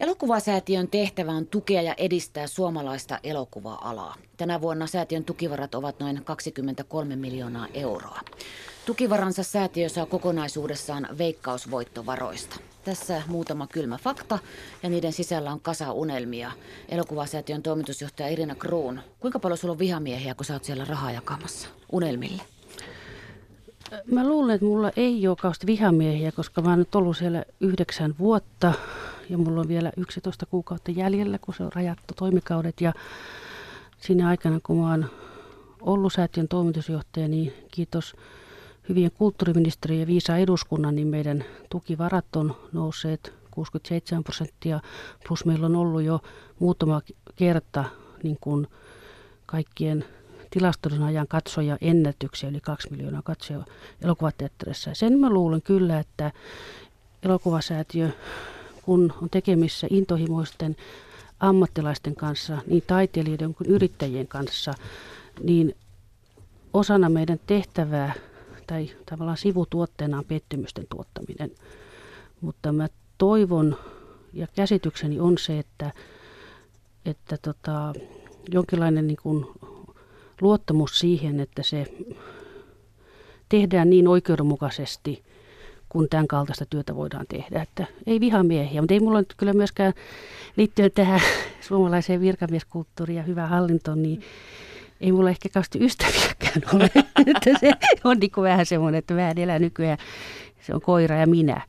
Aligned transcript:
Elokuvasäätiön 0.00 0.88
tehtävä 0.88 1.32
on 1.32 1.46
tukea 1.46 1.82
ja 1.82 1.94
edistää 1.98 2.46
suomalaista 2.46 3.18
elokuva-alaa. 3.22 4.14
Tänä 4.36 4.60
vuonna 4.60 4.86
säätiön 4.86 5.24
tukivarat 5.24 5.74
ovat 5.74 6.00
noin 6.00 6.24
23 6.24 7.16
miljoonaa 7.16 7.66
euroa. 7.74 8.20
Tukivaransa 8.86 9.42
säätiö 9.42 9.88
saa 9.88 10.06
kokonaisuudessaan 10.06 11.08
veikkausvoittovaroista. 11.18 12.56
Tässä 12.84 13.22
muutama 13.26 13.66
kylmä 13.66 13.98
fakta 13.98 14.38
ja 14.82 14.88
niiden 14.88 15.12
sisällä 15.12 15.52
on 15.52 15.60
kasa 15.60 15.92
unelmia. 15.92 16.52
Elokuvasäätiön 16.88 17.62
toimitusjohtaja 17.62 18.28
Irina 18.28 18.54
Kruun, 18.54 19.00
kuinka 19.20 19.38
paljon 19.38 19.58
sulla 19.58 19.72
on 19.72 19.78
vihamiehiä, 19.78 20.34
kun 20.34 20.44
sä 20.44 20.52
oot 20.52 20.64
siellä 20.64 20.84
rahaa 20.84 21.12
jakamassa 21.12 21.68
unelmille? 21.92 22.42
Mä 24.06 24.28
luulen, 24.28 24.54
että 24.54 24.66
mulla 24.66 24.90
ei 24.96 25.28
ole 25.28 25.36
kauheasti 25.36 25.66
vihamiehiä, 25.66 26.32
koska 26.32 26.62
mä 26.62 26.70
oon 26.70 26.78
nyt 26.78 26.94
ollut 26.94 27.16
siellä 27.16 27.44
yhdeksän 27.60 28.14
vuotta 28.18 28.72
ja 29.30 29.38
mulla 29.38 29.60
on 29.60 29.68
vielä 29.68 29.92
11 29.96 30.46
kuukautta 30.46 30.90
jäljellä, 30.90 31.38
kun 31.38 31.54
se 31.54 31.62
on 31.62 31.72
rajattu 31.74 32.14
toimikaudet. 32.16 32.80
Ja 32.80 32.92
siinä 33.98 34.28
aikana, 34.28 34.60
kun 34.62 34.78
mä 34.78 34.90
oon 34.90 35.06
ollut 35.80 36.12
säätiön 36.12 36.48
toimitusjohtaja, 36.48 37.28
niin 37.28 37.52
kiitos 37.70 38.16
hyvien 38.88 39.10
kulttuuriministeriön 39.10 40.00
ja 40.00 40.06
viisa 40.06 40.36
eduskunnan, 40.36 40.96
niin 40.96 41.08
meidän 41.08 41.44
tukivarat 41.70 42.36
on 42.36 42.56
nousseet 42.72 43.34
67 43.50 44.24
prosenttia, 44.24 44.80
plus 45.28 45.44
meillä 45.44 45.66
on 45.66 45.76
ollut 45.76 46.02
jo 46.02 46.20
muutama 46.58 47.00
kerta 47.36 47.84
niin 48.22 48.38
kuin 48.40 48.66
kaikkien 49.46 50.04
tilastollisen 50.50 51.04
ajan 51.04 51.28
katsoja 51.28 51.78
ennätyksiä, 51.80 52.48
yli 52.48 52.60
kaksi 52.60 52.90
miljoonaa 52.90 53.22
katsoja 53.22 53.64
elokuvateatterissa. 54.02 54.94
Sen 54.94 55.18
mä 55.18 55.30
luulen 55.30 55.62
kyllä, 55.62 55.98
että 55.98 56.32
elokuvasäätiö, 57.22 58.10
kun 58.86 59.12
on 59.22 59.30
tekemissä 59.30 59.86
intohimoisten 59.90 60.76
ammattilaisten 61.40 62.14
kanssa, 62.14 62.58
niin 62.66 62.82
taiteilijoiden 62.86 63.54
kuin 63.54 63.70
yrittäjien 63.70 64.28
kanssa, 64.28 64.74
niin 65.42 65.74
osana 66.74 67.08
meidän 67.08 67.40
tehtävää 67.46 68.12
tai 68.66 68.90
tavallaan 69.10 69.36
sivutuotteena 69.36 70.18
on 70.18 70.24
pettymysten 70.24 70.86
tuottaminen. 70.90 71.50
Mutta 72.40 72.72
mä 72.72 72.88
toivon 73.18 73.76
ja 74.32 74.46
käsitykseni 74.56 75.20
on 75.20 75.38
se, 75.38 75.58
että, 75.58 75.92
että 77.04 77.38
tota, 77.42 77.92
jonkinlainen 78.52 79.06
niin 79.06 79.18
kuin 79.22 79.46
luottamus 80.40 80.98
siihen, 80.98 81.40
että 81.40 81.62
se 81.62 81.86
tehdään 83.48 83.90
niin 83.90 84.08
oikeudenmukaisesti, 84.08 85.24
kun 85.88 86.08
tämän 86.08 86.28
kaltaista 86.28 86.66
työtä 86.70 86.96
voidaan 86.96 87.26
tehdä. 87.28 87.62
Että 87.62 87.86
ei 88.06 88.20
vihamiehiä, 88.20 88.80
mutta 88.80 88.94
ei 88.94 89.00
mulla 89.00 89.18
nyt 89.18 89.34
kyllä 89.36 89.52
myöskään 89.52 89.92
liittyen 90.56 90.90
tähän 90.92 91.20
suomalaiseen 91.68 92.20
virkamieskulttuuriin 92.20 93.16
ja 93.16 93.22
hyvään 93.22 93.48
hallintoon, 93.48 94.02
niin 94.02 94.22
ei 95.00 95.12
mulla 95.12 95.30
ehkä 95.30 95.48
kauheasti 95.48 95.84
ystäviäkään 95.84 96.62
ole. 96.74 96.90
että 97.26 97.50
se 97.60 97.72
on 98.04 98.16
niin 98.18 98.30
kuin 98.30 98.44
vähän 98.44 98.66
semmoinen, 98.66 98.98
että 98.98 99.16
vähän 99.16 99.38
elää 99.38 99.58
nykyään, 99.58 99.98
se 100.60 100.74
on 100.74 100.80
koira 100.80 101.16
ja 101.16 101.26
minä. 101.26 101.60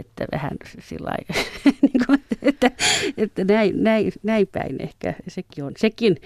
Että 0.00 0.26
vähän 0.32 0.52
sillä 0.78 1.14
niin 1.82 2.22
että, 2.42 2.70
että 3.16 3.44
näin, 3.44 3.84
näin, 3.84 4.12
näin 4.22 4.46
päin 4.46 4.82
ehkä 4.82 5.14
sekin 5.28 5.64
on. 5.64 5.72
Sekin, 5.76 6.16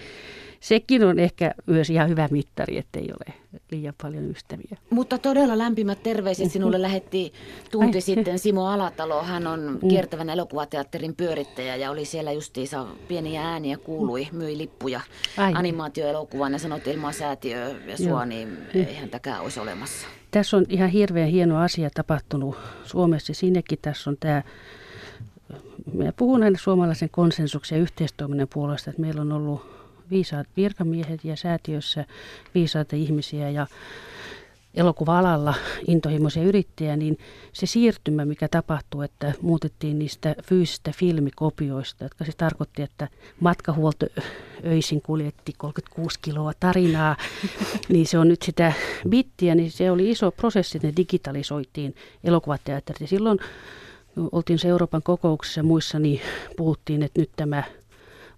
sekin 0.64 1.04
on 1.04 1.18
ehkä 1.18 1.54
myös 1.66 1.90
ihan 1.90 2.08
hyvä 2.08 2.28
mittari, 2.30 2.78
että 2.78 2.98
ei 2.98 3.08
ole 3.10 3.34
liian 3.70 3.94
paljon 4.02 4.30
ystäviä. 4.30 4.78
Mutta 4.90 5.18
todella 5.18 5.58
lämpimät 5.58 6.02
terveiset 6.02 6.52
sinulle 6.52 6.82
lähetti 6.88 7.32
tunti 7.70 7.96
Ai. 7.98 8.02
sitten 8.02 8.38
Simo 8.38 8.66
Alatalo. 8.66 9.22
Hän 9.22 9.46
on 9.46 9.78
mm. 9.82 9.88
kiertävän 9.88 10.30
elokuvateatterin 10.30 11.16
pyörittäjä 11.16 11.76
ja 11.76 11.90
oli 11.90 12.04
siellä 12.04 12.32
justiinsa 12.32 12.86
pieniä 13.08 13.42
ääniä 13.42 13.76
kuului, 13.76 14.28
myi 14.32 14.58
lippuja 14.58 15.00
Ai. 15.36 15.52
animaatioelokuvaan 15.54 16.52
ja 16.52 16.58
sanoi, 16.58 16.78
että 16.78 16.90
ilman 16.90 17.14
säätiö 17.14 17.74
ja 17.86 17.96
sua, 17.96 18.06
Joo. 18.06 18.24
niin 18.24 18.58
eihän 18.74 19.10
täkään 19.10 19.42
olisi 19.42 19.60
olemassa. 19.60 20.06
Tässä 20.30 20.56
on 20.56 20.64
ihan 20.68 20.90
hirveän 20.90 21.28
hieno 21.28 21.60
asia 21.60 21.90
tapahtunut 21.94 22.56
Suomessa. 22.84 23.34
Siinäkin 23.34 23.78
tässä 23.82 24.10
on 24.10 24.16
tämä 24.20 24.42
Mä 25.94 26.12
puhun 26.16 26.42
aina 26.42 26.58
suomalaisen 26.58 27.10
konsensuksen 27.10 27.76
ja 27.76 27.82
yhteistoiminnan 27.82 28.48
puolesta, 28.54 28.90
että 28.90 29.02
meillä 29.02 29.20
on 29.20 29.32
ollut 29.32 29.83
viisaat 30.10 30.46
virkamiehet 30.56 31.24
ja 31.24 31.36
säätiössä 31.36 32.04
viisaita 32.54 32.96
ihmisiä 32.96 33.50
ja 33.50 33.66
elokuva-alalla 34.74 35.54
intohimoisia 35.88 36.42
yrittäjiä, 36.42 36.96
niin 36.96 37.18
se 37.52 37.66
siirtymä, 37.66 38.24
mikä 38.24 38.48
tapahtui, 38.48 39.04
että 39.04 39.32
muutettiin 39.42 39.98
niistä 39.98 40.34
fyysistä 40.42 40.92
filmikopioista, 40.96 42.04
jotka 42.04 42.24
se 42.24 42.32
tarkoitti, 42.36 42.82
että 42.82 43.08
matkahuolto 43.40 44.06
öisin 44.66 45.02
kuljetti 45.02 45.52
36 45.56 46.18
kiloa 46.22 46.52
tarinaa, 46.60 47.16
niin 47.92 48.06
se 48.06 48.18
on 48.18 48.28
nyt 48.28 48.42
sitä 48.42 48.72
bittiä, 49.08 49.54
niin 49.54 49.70
se 49.70 49.90
oli 49.90 50.10
iso 50.10 50.30
prosessi, 50.30 50.78
että 50.78 50.88
ne 50.88 50.92
digitalisoitiin 50.96 51.94
elokuvateatterit. 52.24 53.00
Ja 53.00 53.06
silloin 53.06 53.38
oltiin 54.32 54.58
se 54.58 54.68
Euroopan 54.68 55.02
kokouksessa 55.02 55.58
ja 55.60 55.64
muissa, 55.64 55.98
niin 55.98 56.20
puhuttiin, 56.56 57.02
että 57.02 57.20
nyt 57.20 57.30
tämä 57.36 57.62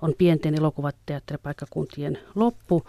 on 0.03 0.15
pienten 0.19 0.55
elokuvateatteripaikkakuntien 0.55 2.19
loppu, 2.35 2.87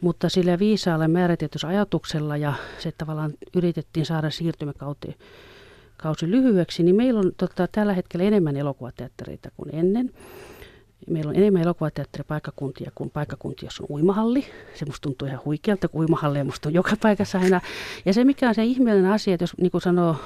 mutta 0.00 0.28
sillä 0.28 0.58
viisaalla 0.58 1.08
määrätietoisella 1.08 1.74
ajatuksella 1.74 2.36
ja 2.36 2.52
se 2.78 2.92
tavallaan 2.98 3.32
yritettiin 3.54 4.06
saada 4.06 4.30
siirtymäkausi 4.30 5.16
kausi 5.96 6.30
lyhyeksi, 6.30 6.82
niin 6.82 6.96
meillä 6.96 7.20
on 7.20 7.32
tota, 7.36 7.68
tällä 7.72 7.92
hetkellä 7.92 8.24
enemmän 8.24 8.56
elokuvateattereita 8.56 9.50
kuin 9.56 9.74
ennen. 9.74 10.10
Meillä 11.10 11.28
on 11.28 11.36
enemmän 11.36 11.62
elokuvateatteripaikkakuntia 11.62 12.90
kuin 12.94 13.10
paikkakuntia, 13.10 13.66
jossa 13.66 13.82
on 13.82 13.96
uimahalli. 13.96 14.44
Se 14.74 14.84
musta 14.84 15.00
tuntuu 15.02 15.28
ihan 15.28 15.40
huikealta, 15.44 15.88
kun 15.88 16.00
uimahalli 16.00 16.44
musta 16.44 16.68
on 16.68 16.74
joka 16.74 16.96
paikassa 17.02 17.38
aina. 17.38 17.60
Ja 18.04 18.14
se 18.14 18.24
mikä 18.24 18.48
on 18.48 18.54
se 18.54 18.64
ihmeellinen 18.64 19.12
asia, 19.12 19.34
että 19.34 19.42
jos 19.42 19.54
niin 19.60 19.70
kuin 19.70 19.82
sanoo, 19.82 20.16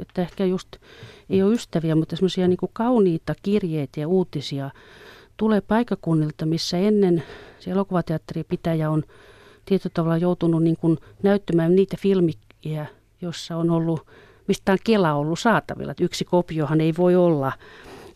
että 0.00 0.22
ehkä 0.22 0.44
just 0.44 0.68
ei 1.30 1.42
ole 1.42 1.54
ystäviä, 1.54 1.94
mutta 1.94 2.16
semmoisia 2.16 2.48
niin 2.48 2.58
kauniita 2.72 3.34
kirjeitä 3.42 4.00
ja 4.00 4.08
uutisia 4.08 4.70
tulee 5.36 5.60
paikakunnilta, 5.60 6.46
missä 6.46 6.78
ennen 6.78 7.22
se 7.58 7.70
elokuvateatteripitäjä 7.70 8.90
on 8.90 9.02
tietyllä 9.64 9.92
tavalla 9.94 10.16
joutunut 10.16 10.62
niin 10.62 10.76
kuin 10.76 10.98
näyttämään 11.22 11.76
niitä 11.76 11.96
filmiä, 12.00 12.86
jossa 13.20 13.56
on 13.56 13.70
ollut, 13.70 14.06
mistä 14.48 14.72
on 14.72 14.78
Kela 14.84 15.14
ollut 15.14 15.38
saatavilla. 15.38 15.90
Että 15.90 16.04
yksi 16.04 16.24
kopiohan 16.24 16.80
ei 16.80 16.94
voi 16.98 17.16
olla. 17.16 17.52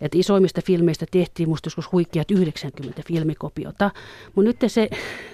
Et 0.00 0.14
isoimmista 0.14 0.60
filmeistä 0.64 1.06
tehtiin 1.10 1.48
musta 1.48 1.66
joskus 1.66 1.92
huikeat 1.92 2.30
90 2.30 3.02
filmikopiota. 3.06 3.90
Mutta 4.34 4.48
nyt 4.48 4.70
se 4.70 4.88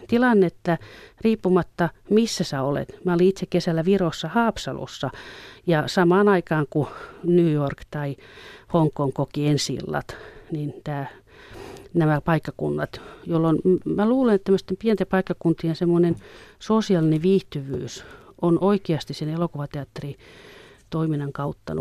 tilanne, 0.08 0.46
että 0.46 0.78
riippumatta 1.20 1.88
missä 2.10 2.44
sä 2.44 2.62
olet, 2.62 3.00
mä 3.04 3.14
olin 3.14 3.28
itse 3.28 3.46
kesällä 3.46 3.84
Virossa 3.84 4.28
Haapsalussa 4.28 5.10
ja 5.66 5.84
samaan 5.86 6.28
aikaan 6.28 6.66
kuin 6.70 6.88
New 7.24 7.52
York 7.52 7.80
tai 7.90 8.16
Hongkong 8.72 9.12
koki 9.12 9.46
ensillat, 9.46 10.16
niin 10.50 10.74
tämä 10.84 11.06
nämä 11.94 12.20
paikkakunnat, 12.20 13.00
jolloin 13.26 13.58
mä 13.84 14.08
luulen, 14.08 14.34
että 14.34 14.44
tämmöisten 14.44 14.76
pienten 14.76 15.06
paikkakuntien 15.06 15.76
semmoinen 15.76 16.16
sosiaalinen 16.58 17.22
viihtyvyys 17.22 18.04
on 18.42 18.58
oikeasti 18.60 19.14
sen 19.14 19.28
elokuvateatteri 19.28 20.16
toiminnan 20.90 21.32
kautta 21.32 21.74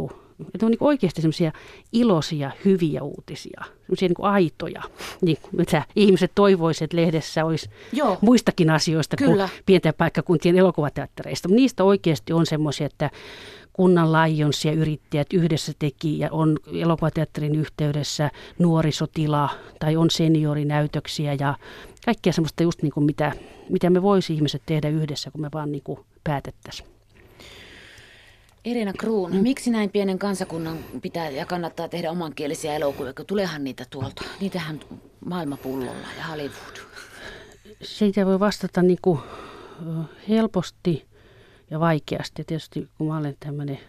että 0.53 0.65
on 0.65 0.71
niin 0.71 0.83
oikeasti 0.83 1.21
semmoisia 1.21 1.51
iloisia, 1.93 2.51
hyviä 2.65 3.03
uutisia, 3.03 3.63
semmoisia 3.81 4.07
niin 4.07 4.15
aitoja, 4.25 4.81
niin 5.21 5.37
mitä 5.51 5.83
ihmiset 5.95 6.31
toivoisivat, 6.35 6.83
että 6.83 6.97
lehdessä 6.97 7.45
olisi 7.45 7.69
Joo. 7.93 8.17
muistakin 8.21 8.69
asioista 8.69 9.17
Kyllä. 9.17 9.47
kuin 9.47 9.63
pienten 9.65 9.93
paikkakuntien 9.93 10.57
elokuvateattereista. 10.57 11.47
Niistä 11.47 11.83
oikeasti 11.83 12.33
on 12.33 12.45
semmoisia, 12.45 12.85
että 12.85 13.09
kunnan 13.73 14.11
Lions 14.11 14.65
ja 14.65 14.71
yrittäjät 14.71 15.33
yhdessä 15.33 15.73
teki 15.79 16.19
ja 16.19 16.29
on 16.31 16.57
elokuvateatterin 16.81 17.55
yhteydessä 17.55 18.31
nuorisotila 18.59 19.49
tai 19.79 19.95
on 19.95 20.09
seniorinäytöksiä 20.09 21.33
ja 21.33 21.55
kaikkea 22.05 22.33
semmoista 22.33 22.63
just 22.63 22.81
niin 22.81 22.91
kuin 22.91 23.03
mitä, 23.03 23.31
mitä 23.69 23.89
me 23.89 24.01
voisi 24.01 24.33
ihmiset 24.33 24.61
tehdä 24.65 24.89
yhdessä, 24.89 25.31
kun 25.31 25.41
me 25.41 25.49
vaan 25.53 25.71
niin 25.71 25.83
kuin 25.83 25.99
päätettäisiin. 26.23 26.89
Irina 28.65 28.93
Kruun, 28.93 29.35
miksi 29.35 29.71
näin 29.71 29.89
pienen 29.89 30.19
kansakunnan 30.19 30.77
pitää 31.01 31.29
ja 31.29 31.45
kannattaa 31.45 31.87
tehdä 31.87 32.11
omankielisiä 32.11 32.75
elokuvia, 32.75 33.13
kun 33.13 33.25
tuleehan 33.25 33.63
niitä 33.63 33.85
tuolta? 33.89 34.23
Niitähän 34.41 34.79
maailmapullolla 35.25 36.07
ja 36.17 36.25
Hollywood. 36.25 36.77
Siitä 37.81 38.25
voi 38.25 38.39
vastata 38.39 38.81
niin 38.81 38.97
kuin 39.01 39.19
helposti 40.29 41.10
ja 41.71 41.79
vaikeasti. 41.79 42.41
Ja 42.41 42.45
tietysti 42.45 42.87
kun 42.97 43.07
mä 43.07 43.17
olen 43.17 43.35
tämmöinen 43.39 43.79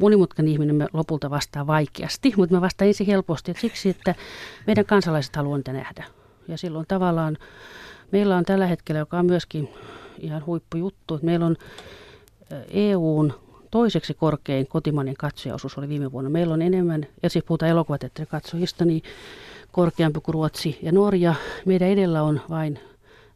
monimutkainen 0.00 0.52
ihminen, 0.52 0.76
mä 0.76 0.86
lopulta 0.92 1.30
vastaan 1.30 1.66
vaikeasti, 1.66 2.32
mutta 2.36 2.54
mä 2.54 2.60
vastaan 2.60 2.88
ensin 2.88 3.06
helposti. 3.06 3.50
Että 3.50 3.60
siksi, 3.60 3.88
että 3.88 4.14
meidän 4.66 4.86
kansalaiset 4.86 5.36
haluavat 5.36 5.58
niitä 5.58 5.72
nähdä. 5.72 6.04
Ja 6.48 6.58
silloin 6.58 6.86
tavallaan 6.88 7.38
meillä 8.12 8.36
on 8.36 8.44
tällä 8.44 8.66
hetkellä, 8.66 8.98
joka 8.98 9.18
on 9.18 9.26
myöskin 9.26 9.68
ihan 10.18 10.46
huippujuttu, 10.46 11.14
että 11.14 11.26
meillä 11.26 11.46
on 11.46 11.56
EUn 12.70 13.32
toiseksi 13.70 14.14
korkein 14.14 14.66
kotimainen 14.66 15.14
katsojaosuus 15.14 15.78
oli 15.78 15.88
viime 15.88 16.12
vuonna. 16.12 16.30
Meillä 16.30 16.54
on 16.54 16.62
enemmän, 16.62 17.06
ja 17.22 17.30
siis 17.30 17.44
puhutaan 17.44 17.70
elokuvateatterikatsojista, 17.70 18.84
niin 18.84 19.02
korkeampi 19.72 20.20
kuin 20.20 20.34
Ruotsi 20.34 20.78
ja 20.82 20.92
Norja. 20.92 21.34
Meidän 21.64 21.88
edellä 21.88 22.22
on 22.22 22.40
vain 22.50 22.78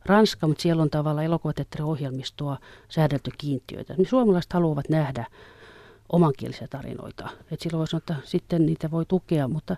Ranska, 0.07 0.47
mutta 0.47 0.63
siellä 0.63 0.83
on 0.83 0.91
tavallaan 0.91 1.27
elokuvateatteriohjelmistoa 1.27 2.59
säädelty 2.89 3.31
kiintiöitä. 3.39 3.95
Niin 3.95 4.09
suomalaiset 4.09 4.53
haluavat 4.53 4.89
nähdä 4.89 5.27
omankielisiä 6.13 6.69
tarinoita. 6.71 7.29
Et 7.51 7.61
silloin 7.61 7.79
voisi 7.79 7.91
sanoa, 7.91 7.99
että 7.99 8.17
sitten 8.25 8.67
niitä 8.67 8.91
voi 8.91 9.05
tukea, 9.07 9.49
mutta, 9.49 9.77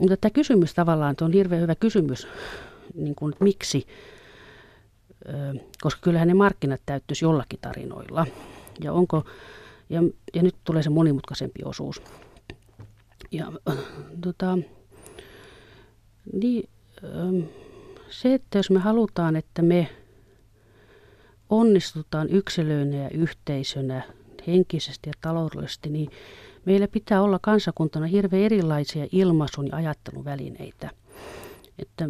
mutta 0.00 0.16
tämä 0.16 0.30
kysymys 0.30 0.74
tavallaan, 0.74 1.14
on 1.20 1.32
hirveän 1.32 1.62
hyvä 1.62 1.74
kysymys, 1.74 2.26
niin 2.94 3.14
kuin, 3.14 3.32
että 3.32 3.44
miksi, 3.44 3.86
koska 5.80 6.00
kyllähän 6.02 6.28
ne 6.28 6.34
markkinat 6.34 6.80
täyttyisi 6.86 7.24
jollakin 7.24 7.58
tarinoilla. 7.62 8.26
Ja, 8.84 8.92
onko, 8.92 9.24
ja, 9.90 10.02
ja 10.34 10.42
nyt 10.42 10.54
tulee 10.64 10.82
se 10.82 10.90
monimutkaisempi 10.90 11.60
osuus. 11.64 12.02
Ja, 13.30 13.52
tota, 14.20 14.58
niin, 16.32 16.68
se, 18.12 18.34
että 18.34 18.58
jos 18.58 18.70
me 18.70 18.78
halutaan, 18.78 19.36
että 19.36 19.62
me 19.62 19.88
onnistutaan 21.48 22.28
yksilöinä 22.30 22.96
ja 22.96 23.10
yhteisönä 23.10 24.02
henkisesti 24.46 25.08
ja 25.08 25.12
taloudellisesti, 25.20 25.90
niin 25.90 26.10
meillä 26.64 26.88
pitää 26.88 27.22
olla 27.22 27.38
kansakuntana 27.42 28.06
hirveän 28.06 28.42
erilaisia 28.42 29.06
ilmaisun 29.12 29.66
ja 29.66 29.76
ajattelun 29.76 30.24
välineitä. 30.24 30.90
Että 31.78 32.08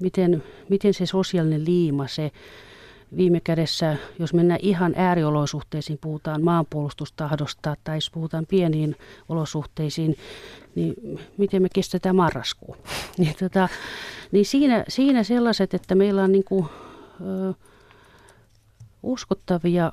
miten, 0.00 0.42
miten 0.68 0.94
se 0.94 1.06
sosiaalinen 1.06 1.64
liima, 1.64 2.06
se 2.08 2.30
viime 3.16 3.40
kädessä, 3.40 3.96
jos 4.18 4.34
mennään 4.34 4.60
ihan 4.62 4.94
ääriolosuhteisiin, 4.96 5.98
puhutaan 6.00 6.42
maanpuolustustahdosta 6.42 7.76
tai 7.84 7.96
jos 7.96 8.10
puhutaan 8.10 8.46
pieniin 8.46 8.96
olosuhteisiin, 9.28 10.16
niin 10.74 10.94
miten 11.36 11.62
me 11.62 11.68
kestetään 11.74 12.16
marraskuu. 12.16 12.76
niin, 13.18 13.34
tota, 13.38 13.68
niin 14.32 14.46
siinä, 14.46 14.84
siinä 14.88 15.22
sellaiset, 15.22 15.74
että 15.74 15.94
meillä 15.94 16.22
on 16.22 16.32
niin 16.32 16.44
kuin, 16.44 16.66
ö, 17.20 17.54
uskottavia 19.02 19.92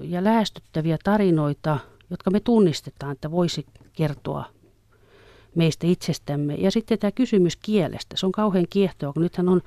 ja 0.00 0.24
lähestyttäviä 0.24 0.98
tarinoita, 1.04 1.78
jotka 2.10 2.30
me 2.30 2.40
tunnistetaan, 2.40 3.12
että 3.12 3.30
voisi 3.30 3.66
kertoa 3.92 4.44
meistä 5.54 5.86
itsestämme. 5.86 6.54
Ja 6.54 6.70
sitten 6.70 6.98
tämä 6.98 7.12
kysymys 7.12 7.56
kielestä, 7.56 8.16
se 8.16 8.26
on 8.26 8.32
kauhean 8.32 8.66
kiehtoa, 8.70 9.12
kun 9.12 9.22
nythän 9.22 9.48
on, 9.48 9.62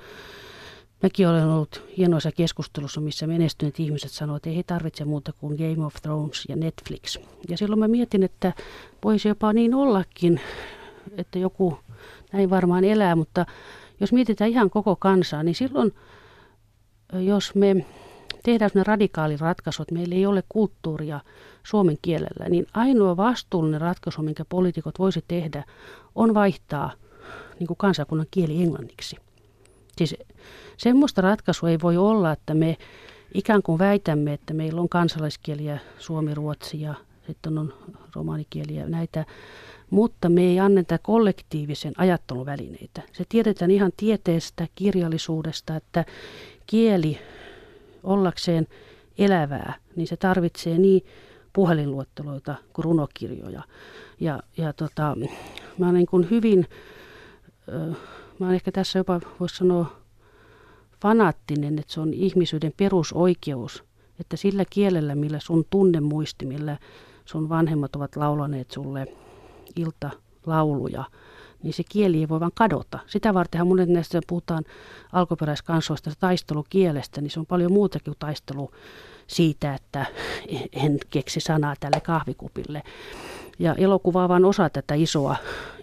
mäkin 1.04 1.28
olen 1.28 1.48
ollut 1.48 1.84
hienoissa 1.98 2.32
keskustelussa, 2.32 3.02
missä 3.02 3.28
menestyneet 3.28 3.80
ihmiset 3.80 4.12
sanoo, 4.12 4.36
että 4.36 4.50
ei 4.50 4.58
he 4.58 4.64
tarvitse 4.64 5.06
muuta 5.06 5.34
kuin 5.34 5.56
Game 5.58 5.86
of 5.86 5.96
Thrones 6.02 6.46
ja 6.50 6.56
Netflix. 6.56 7.18
Ja 7.50 7.58
silloin 7.58 7.80
mä 7.80 7.88
mietin, 7.88 8.24
että 8.24 8.54
voisi 9.04 9.28
jopa 9.28 9.54
niin 9.54 9.74
ollakin, 9.74 10.42
että 11.18 11.40
joku 11.40 11.78
näin 12.32 12.50
varmaan 12.50 12.84
elää, 12.84 13.16
mutta 13.16 13.46
jos 14.00 14.14
mietitään 14.14 14.50
ihan 14.50 14.70
koko 14.70 14.96
kansaa, 14.96 15.44
niin 15.44 15.56
silloin, 15.56 15.94
jos 17.14 17.56
me 17.56 17.86
tehdään 18.44 18.70
sellainen 18.70 18.88
radikaali 18.88 19.38
ratkaisu, 19.38 19.82
että 19.82 19.94
meillä 19.94 20.16
ei 20.16 20.26
ole 20.26 20.44
kulttuuria 20.50 21.20
suomen 21.64 21.98
kielellä, 22.02 22.50
niin 22.50 22.68
ainoa 22.74 23.18
vastuullinen 23.18 23.82
ratkaisu, 23.82 24.22
minkä 24.22 24.46
poliitikot 24.46 25.00
voisi 25.00 25.24
tehdä, 25.28 25.64
on 26.16 26.34
vaihtaa 26.34 26.92
niin 27.60 27.68
kuin 27.68 27.78
kansakunnan 27.78 28.28
kieli 28.32 28.64
englanniksi. 28.64 29.16
Siis 29.98 30.16
semmoista 30.84 31.22
ratkaisua 31.22 31.70
ei 31.70 31.78
voi 31.82 31.98
olla, 31.98 32.32
että 32.32 32.54
me 32.54 32.78
ikään 33.34 33.64
kuin 33.64 33.80
väitämme, 33.80 34.34
että 34.34 34.54
meillä 34.54 34.82
on 34.82 34.90
kansalaiskieliä 34.90 35.80
suomi, 36.00 36.34
ruotsi 36.34 36.82
ja 36.82 36.94
sitten 37.28 37.58
on 37.58 37.74
romanikieliä 38.16 38.86
näitä, 38.86 39.26
mutta 39.90 40.30
me 40.30 40.42
ei 40.42 40.60
anneta 40.60 40.98
kollektiivisen 40.98 41.94
ajatteluvälineitä. 41.98 43.02
Se 43.14 43.26
tiedetään 43.30 43.72
ihan 43.72 43.92
tieteestä, 43.98 44.68
kirjallisuudesta, 44.76 45.76
että 45.76 46.06
kieli 46.68 47.20
ollakseen 48.04 48.68
elävää, 49.18 49.74
niin 49.96 50.08
se 50.08 50.18
tarvitsee 50.18 50.78
niin 50.78 51.06
puhelinluetteloita 51.54 52.56
kuin 52.74 52.84
runokirjoja. 52.84 53.62
Ja, 54.20 54.40
ja 54.58 54.74
tota, 54.74 55.18
mä 55.78 55.86
olen 55.86 55.94
niin 55.94 56.08
kuin 56.08 56.30
hyvin, 56.30 56.66
mä 58.40 58.46
olen 58.46 58.56
ehkä 58.56 58.72
tässä 58.72 59.00
jopa 59.00 59.22
voisi 59.40 59.56
sanoa 59.56 60.01
fanaattinen, 61.02 61.80
että 61.80 61.94
se 61.94 62.00
on 62.00 62.14
ihmisyyden 62.14 62.74
perusoikeus, 62.78 63.84
että 64.20 64.38
sillä 64.38 64.64
kielellä, 64.70 65.16
millä 65.16 65.40
sun 65.40 65.66
tunnemuisti, 65.70 66.46
millä 66.46 66.78
sun 67.26 67.50
vanhemmat 67.50 67.96
ovat 67.96 68.16
laulaneet 68.16 68.72
sulle 68.72 69.08
iltalauluja, 69.76 71.04
niin 71.64 71.74
se 71.74 71.84
kieli 71.90 72.20
ei 72.20 72.30
voi 72.30 72.40
vaan 72.40 72.52
kadota. 72.56 73.00
Sitä 73.08 73.34
vartenhan 73.34 73.68
monet 73.68 73.90
näistä 73.90 74.22
puhutaan 74.28 74.64
alkuperäiskansoista 75.12 76.12
taistelukielestä, 76.20 77.22
niin 77.22 77.32
se 77.32 77.40
on 77.40 77.46
paljon 77.46 77.72
muutakin 77.72 78.06
kuin 78.06 78.20
taistelu 78.20 78.72
siitä, 79.28 79.74
että 79.74 80.06
en 80.74 80.98
keksi 81.10 81.40
sanaa 81.40 81.76
tälle 81.80 82.02
kahvikupille. 82.02 82.84
Ja 83.62 83.76
elokuva 83.76 84.30
vain 84.30 84.46
osa 84.46 84.70
tätä 84.70 84.94
isoa, 84.96 85.36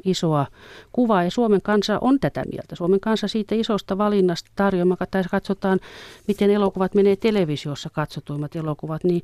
isoa 0.04 0.46
kuvaa, 0.92 1.24
ja 1.24 1.30
Suomen 1.30 1.62
kansa 1.62 1.98
on 2.00 2.20
tätä 2.20 2.44
mieltä. 2.52 2.76
Suomen 2.76 3.00
kansa 3.00 3.28
siitä 3.28 3.54
isosta 3.54 3.98
valinnasta 3.98 4.50
tarjoama, 4.56 4.96
tai 5.10 5.24
katsotaan, 5.30 5.80
miten 6.28 6.50
elokuvat 6.50 6.94
menee 6.94 7.16
televisiossa 7.16 7.90
katsotuimmat 7.90 8.56
elokuvat, 8.56 9.04
niin 9.04 9.22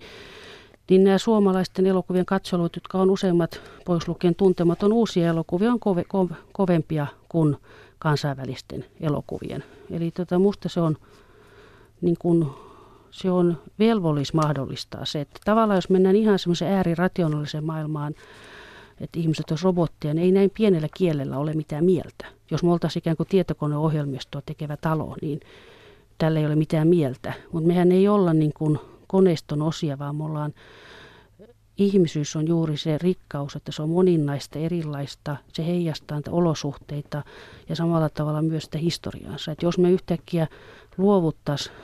niin 0.91 1.05
nämä 1.05 1.19
suomalaisten 1.19 1.87
elokuvien 1.87 2.27
katselut, 2.27 2.77
jotka 2.77 2.99
on 2.99 3.11
useimmat 3.11 3.61
pois 3.85 4.09
lukien 4.09 4.35
tuntematon 4.35 4.93
uusia 4.93 5.29
elokuvia, 5.29 5.73
on 5.73 5.81
kove, 5.81 6.05
ko, 6.05 6.29
kovempia 6.53 7.07
kuin 7.29 7.57
kansainvälisten 7.99 8.85
elokuvien. 9.01 9.65
Eli 9.91 10.11
tota, 10.11 10.39
musta 10.39 10.69
se 10.69 10.81
on, 10.81 10.97
niin 12.01 12.17
kun, 12.19 12.55
se 13.15 13.31
on 13.31 13.59
velvollis 13.79 14.35
mahdollistaa 14.35 15.05
se, 15.05 15.21
että 15.21 15.41
tavallaan 15.45 15.77
jos 15.77 15.91
mennään 15.91 16.17
ihan 16.17 16.39
semmoiseen 16.39 16.73
äärirationaaliseen 16.73 17.65
maailmaan, 17.65 18.15
että 19.01 19.19
ihmiset 19.19 19.51
olisivat 19.51 19.65
robotteja, 19.65 20.15
niin 20.15 20.25
ei 20.25 20.33
näin 20.33 20.51
pienellä 20.57 20.89
kielellä 20.97 21.39
ole 21.39 21.53
mitään 21.53 21.85
mieltä. 21.85 22.27
Jos 22.51 22.63
me 22.63 22.73
oltaisiin 22.73 23.01
ikään 23.01 23.17
kuin 23.17 23.27
tietokoneohjelmistoa 23.27 24.43
tekevä 24.47 24.77
talo, 24.77 25.17
niin 25.23 25.41
tällä 26.19 26.41
ei 26.41 26.47
ole 26.47 26.57
mitään 26.57 26.89
mieltä. 26.89 27.33
Mutta 27.53 27.67
mehän 27.67 27.93
ei 27.93 28.09
olla 28.09 28.33
niin 28.33 28.53
kuin 28.53 28.79
koneiston 29.07 29.63
osia, 29.63 29.99
vaan 29.99 30.17
me 30.17 30.25
ollaan, 30.25 30.55
ihmisyys 31.79 32.37
on 32.37 32.49
juuri 32.49 32.77
se 32.77 32.99
rikkaus, 32.99 33.57
että 33.57 33.73
se 33.73 33.83
on 33.83 33.91
moninaista, 33.91 34.59
erilaista, 34.59 35.37
se 35.53 35.67
heijastaa 35.67 36.19
niitä 36.19 36.31
olosuhteita 36.31 37.23
ja 37.69 37.77
samalla 37.77 38.09
tavalla 38.09 38.43
myös 38.43 38.65
sitä 38.65 38.79
historiaansa. 38.79 39.53
Että 39.53 39.67
jos 39.67 39.79
me 39.79 39.91
yhtäkkiä 39.91 40.47
luovuttaisiin 40.99 41.77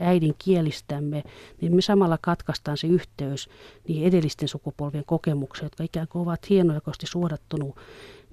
äidin 0.00 0.34
kielistämme, 0.38 1.22
niin 1.60 1.74
me 1.74 1.82
samalla 1.82 2.18
katkaistaan 2.20 2.76
se 2.76 2.86
yhteys 2.86 3.48
niihin 3.88 4.06
edellisten 4.06 4.48
sukupolvien 4.48 5.04
kokemuksiin, 5.04 5.66
jotka 5.66 5.84
ikään 5.84 6.08
kuin 6.08 6.22
ovat 6.22 6.50
hienojakoisesti 6.50 7.06
suodattunut 7.06 7.76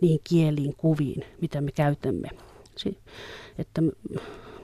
niihin 0.01 0.19
kieliin, 0.24 0.75
kuviin, 0.77 1.24
mitä 1.41 1.62
me 1.62 1.72
käytämme. 1.72 2.29
Si- 2.77 2.98
että, 3.57 3.81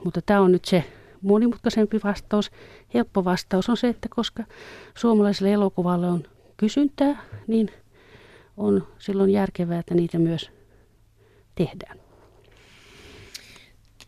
mutta 0.04 0.22
tämä 0.26 0.40
on 0.40 0.52
nyt 0.52 0.64
se 0.64 0.84
monimutkaisempi 1.22 2.00
vastaus. 2.04 2.50
Helppo 2.94 3.24
vastaus 3.24 3.68
on 3.68 3.76
se, 3.76 3.88
että 3.88 4.08
koska 4.10 4.44
suomalaiselle 4.94 5.52
elokuvalle 5.52 6.06
on 6.06 6.24
kysyntää, 6.56 7.24
niin 7.46 7.68
on 8.56 8.86
silloin 8.98 9.30
järkevää, 9.30 9.78
että 9.78 9.94
niitä 9.94 10.18
myös 10.18 10.50
tehdään. 11.54 12.01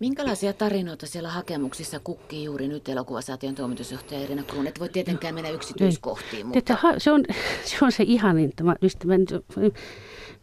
Minkälaisia 0.00 0.52
tarinoita 0.52 1.06
siellä 1.06 1.28
hakemuksissa 1.28 2.00
kukkii 2.00 2.44
juuri 2.44 2.68
nyt 2.68 2.88
elokuvasäätiön 2.88 3.54
toimitusjohtaja 3.54 4.20
Irina 4.20 4.42
Kruun? 4.42 4.66
Et 4.66 4.80
voi 4.80 4.88
tietenkään 4.88 5.34
mennä 5.34 5.50
yksityiskohtiin. 5.50 6.46
Mutta... 6.46 6.76
se, 6.98 7.10
on, 7.10 7.24
se 7.70 7.84
on 7.84 7.92
se 7.92 8.04
ihanin, 8.06 8.52
mistä 8.80 9.06
mä 9.06 9.14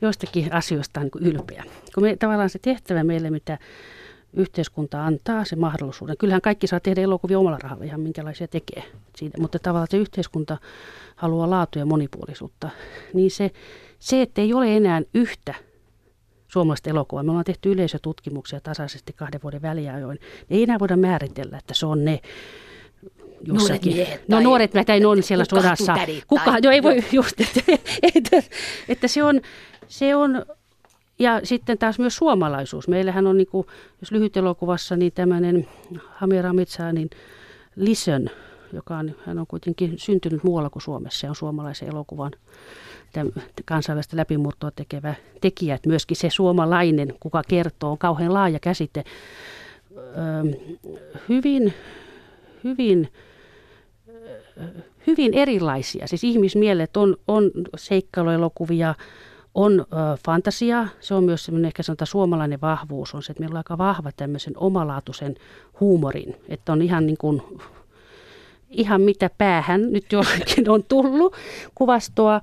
joistakin 0.01 0.53
asioista 0.53 1.00
on 1.00 1.10
niin 1.13 1.34
ylpeä. 1.34 1.63
Kun 1.93 2.03
me, 2.03 2.15
tavallaan 2.15 2.50
se 2.50 2.60
tehtävä 2.60 3.03
meille, 3.03 3.29
mitä 3.29 3.58
yhteiskunta 4.34 5.05
antaa 5.05 5.46
se 5.46 5.55
mahdollisuuden. 5.55 6.17
Kyllähän 6.17 6.41
kaikki 6.41 6.67
saa 6.67 6.79
tehdä 6.79 7.01
elokuvia 7.01 7.39
omalla 7.39 7.58
rahalla, 7.63 7.86
ihan 7.86 8.01
minkälaisia 8.01 8.48
tekee. 8.48 8.84
Siitä, 9.17 9.41
mutta 9.41 9.60
tavallaan 9.60 9.88
se 9.91 9.98
yhteiskunta 9.98 10.58
haluaa 11.15 11.50
laatu 11.50 11.79
ja 11.79 11.86
monipuolisuutta. 11.86 12.70
Niin 13.13 13.31
se, 13.31 13.51
se, 14.00 14.22
että 14.22 14.41
ei 14.41 14.53
ole 14.53 14.77
enää 14.77 15.01
yhtä 15.13 15.53
suomalaista 16.51 16.89
elokuvaa. 16.89 17.24
Me 17.24 17.31
ollaan 17.31 17.46
tehty 17.46 17.72
yleisötutkimuksia 17.72 18.62
tasaisesti 18.62 19.13
kahden 19.13 19.41
vuoden 19.43 19.62
väliajoin. 19.62 20.20
Ei 20.50 20.63
enää 20.63 20.79
voida 20.79 20.98
määritellä, 20.98 21.58
että 21.58 21.74
se 21.74 21.86
on 21.86 22.05
ne 22.05 22.20
jossakin. 23.43 23.91
Nuoret 23.91 24.08
miehet 24.08 24.27
no 24.27 24.39
nuoret 24.39 24.74
miehet, 24.74 24.89
ei 24.89 25.05
on 25.05 25.24
siellä 25.24 25.46
sodassa. 25.50 25.96
Kuka, 26.27 26.58
jo 26.62 26.72
ei 26.72 26.84
voi 26.84 27.03
just, 27.12 27.41
että, 27.41 27.62
että, 28.15 28.43
että 28.89 29.08
se 29.08 29.24
on, 29.24 29.41
se 29.88 30.15
on 30.15 30.46
ja 31.20 31.41
sitten 31.43 31.77
taas 31.77 32.00
myös 32.00 32.15
suomalaisuus. 32.15 32.88
Meillähän 32.88 33.27
on, 33.27 33.38
niin 33.38 33.48
kuin, 33.48 33.67
jos 34.01 34.12
lyhytelokuvassa, 34.12 34.96
niin 34.96 35.12
tämmöinen 35.12 35.67
Hamira 36.10 36.53
Mitsanin 36.53 37.10
Listen, 37.75 38.31
joka 38.74 38.98
on, 38.98 39.15
hän 39.25 39.39
on 39.39 39.48
kuitenkin 39.48 39.93
syntynyt 40.00 40.43
muualla 40.43 40.70
kuin 40.70 40.84
Suomessa 40.84 41.25
ja 41.25 41.31
on 41.31 41.36
suomalaisen 41.36 41.89
elokuvan 41.89 42.31
kansainvälistä 43.65 44.18
läpimurtoa 44.18 44.72
tekevä 44.72 45.15
tekijä. 45.41 45.75
Että 45.75 45.89
myöskin 45.89 46.18
se 46.18 46.30
suomalainen, 46.30 47.13
kuka 47.20 47.41
kertoo, 47.48 47.91
on 47.91 47.98
kauhean 47.98 48.34
laaja 48.34 48.60
käsite. 48.60 49.03
Hyvin, 51.30 51.74
hyvin 52.63 53.10
hyvin 55.08 55.34
erilaisia. 55.34 56.08
Siis 56.08 56.24
ihmismielet 56.24 56.98
on, 56.98 57.18
on 57.27 57.51
seikkailuelokuvia, 57.77 58.96
on 59.56 59.80
ö, 59.80 59.86
fantasia, 60.25 60.88
se 61.00 61.13
on 61.13 61.24
myös 61.24 61.46
semmoinen 61.46 61.68
ehkä 61.68 61.84
sanotaan 61.84 62.08
suomalainen 62.08 62.62
vahvuus, 62.62 63.15
on 63.15 63.24
se, 63.24 63.32
että 63.32 63.41
meillä 63.41 63.53
on 63.53 63.58
aika 63.58 63.77
vahva 63.77 64.12
tämmöisen 64.12 64.58
omalaatuisen 64.58 65.36
huumorin, 65.80 66.36
että 66.50 66.72
on 66.72 66.82
ihan 66.82 67.06
niin 67.06 67.18
kuin, 67.18 67.41
ihan 68.72 69.01
mitä 69.01 69.30
päähän 69.38 69.92
nyt 69.92 70.12
jollekin 70.12 70.70
on 70.70 70.84
tullut 70.84 71.36
kuvastoa. 71.75 72.42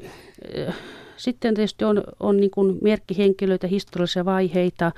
Sitten 1.16 1.54
tietysti 1.54 1.84
on, 1.84 2.02
on 2.20 2.36
niin 2.36 2.50
kuin 2.50 2.78
merkkihenkilöitä, 2.82 3.66
historiallisia 3.66 4.24
vaiheita, 4.24 4.92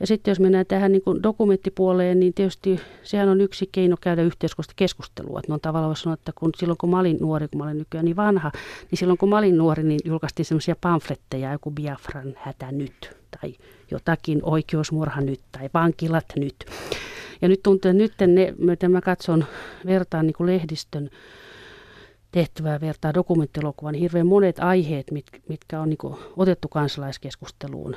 ja 0.00 0.06
sitten 0.06 0.32
jos 0.32 0.40
mennään 0.40 0.66
tähän 0.66 0.92
niin 0.92 1.02
kuin 1.02 1.22
dokumenttipuoleen, 1.22 2.20
niin 2.20 2.34
tietysti 2.34 2.80
sehän 3.02 3.28
on 3.28 3.40
yksi 3.40 3.68
keino 3.72 3.96
käydä 4.00 4.22
yhteiskunnallista 4.22 4.74
keskustelua. 4.76 5.38
Että 5.38 5.54
on 5.54 5.60
tavallaan 5.60 5.96
sanoa, 5.96 6.14
että 6.14 6.32
kun 6.34 6.50
silloin 6.56 6.78
kun 6.78 6.90
mä 6.90 6.98
olin 6.98 7.16
nuori, 7.20 7.48
kun 7.48 7.58
mä 7.58 7.64
olen 7.64 7.78
nykyään 7.78 8.04
niin 8.04 8.16
vanha, 8.16 8.50
niin 8.90 8.98
silloin 8.98 9.18
kun 9.18 9.28
mä 9.28 9.38
olin 9.38 9.58
nuori, 9.58 9.82
niin 9.82 10.00
julkaistiin 10.04 10.46
semmoisia 10.46 10.76
pamfletteja, 10.80 11.52
joku 11.52 11.70
Biafran 11.70 12.34
hätä 12.36 12.72
nyt, 12.72 13.16
tai 13.40 13.54
jotakin 13.90 14.40
oikeusmurha 14.42 15.20
nyt, 15.20 15.40
tai 15.52 15.70
vankilat 15.74 16.26
nyt. 16.36 16.66
Ja 17.44 17.48
nyt 17.48 17.62
tuntuu, 17.62 17.90
että 17.90 18.02
nyt 18.02 18.34
ne, 18.34 18.54
mitä 18.58 18.88
mä 18.88 19.00
katson, 19.00 19.44
vertaan 19.86 20.26
niin 20.26 20.34
kuin 20.34 20.46
lehdistön 20.46 21.10
tehtävää 22.32 22.80
vertaa 22.80 23.14
dokumenttielokuvaan, 23.14 23.92
niin 23.92 24.00
hirveän 24.00 24.26
monet 24.26 24.58
aiheet, 24.58 25.10
mit, 25.10 25.26
mitkä 25.48 25.80
on 25.80 25.88
niin 25.88 25.98
kuin 25.98 26.16
otettu 26.36 26.68
kansalaiskeskusteluun, 26.68 27.96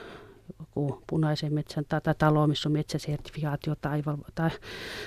joku 0.60 1.04
punaisen 1.10 1.54
metsän 1.54 1.86
tai, 1.90 2.02
tai 2.02 2.16
talo, 2.18 2.48
missä 2.48 2.70
on 2.70 2.74
metsäsertifikaatio 2.74 3.76
tai, 3.82 4.04
tai 4.36 4.50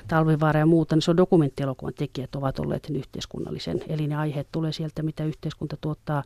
talvivaara 0.09 0.61
ja 0.61 0.66
muuta, 0.66 0.97
niin 0.97 1.02
se 1.02 1.11
on 1.11 1.16
dokumenttielokuvan 1.16 1.94
tekijät 1.94 2.35
ovat 2.35 2.59
olleet 2.59 2.85
sen 2.85 2.97
yhteiskunnallisen. 2.97 3.80
Eli 3.88 4.06
ne 4.06 4.16
aiheet 4.16 4.49
tulee 4.52 4.73
sieltä, 4.73 5.02
mitä 5.02 5.25
yhteiskunta 5.25 5.76
tuottaa 5.80 6.23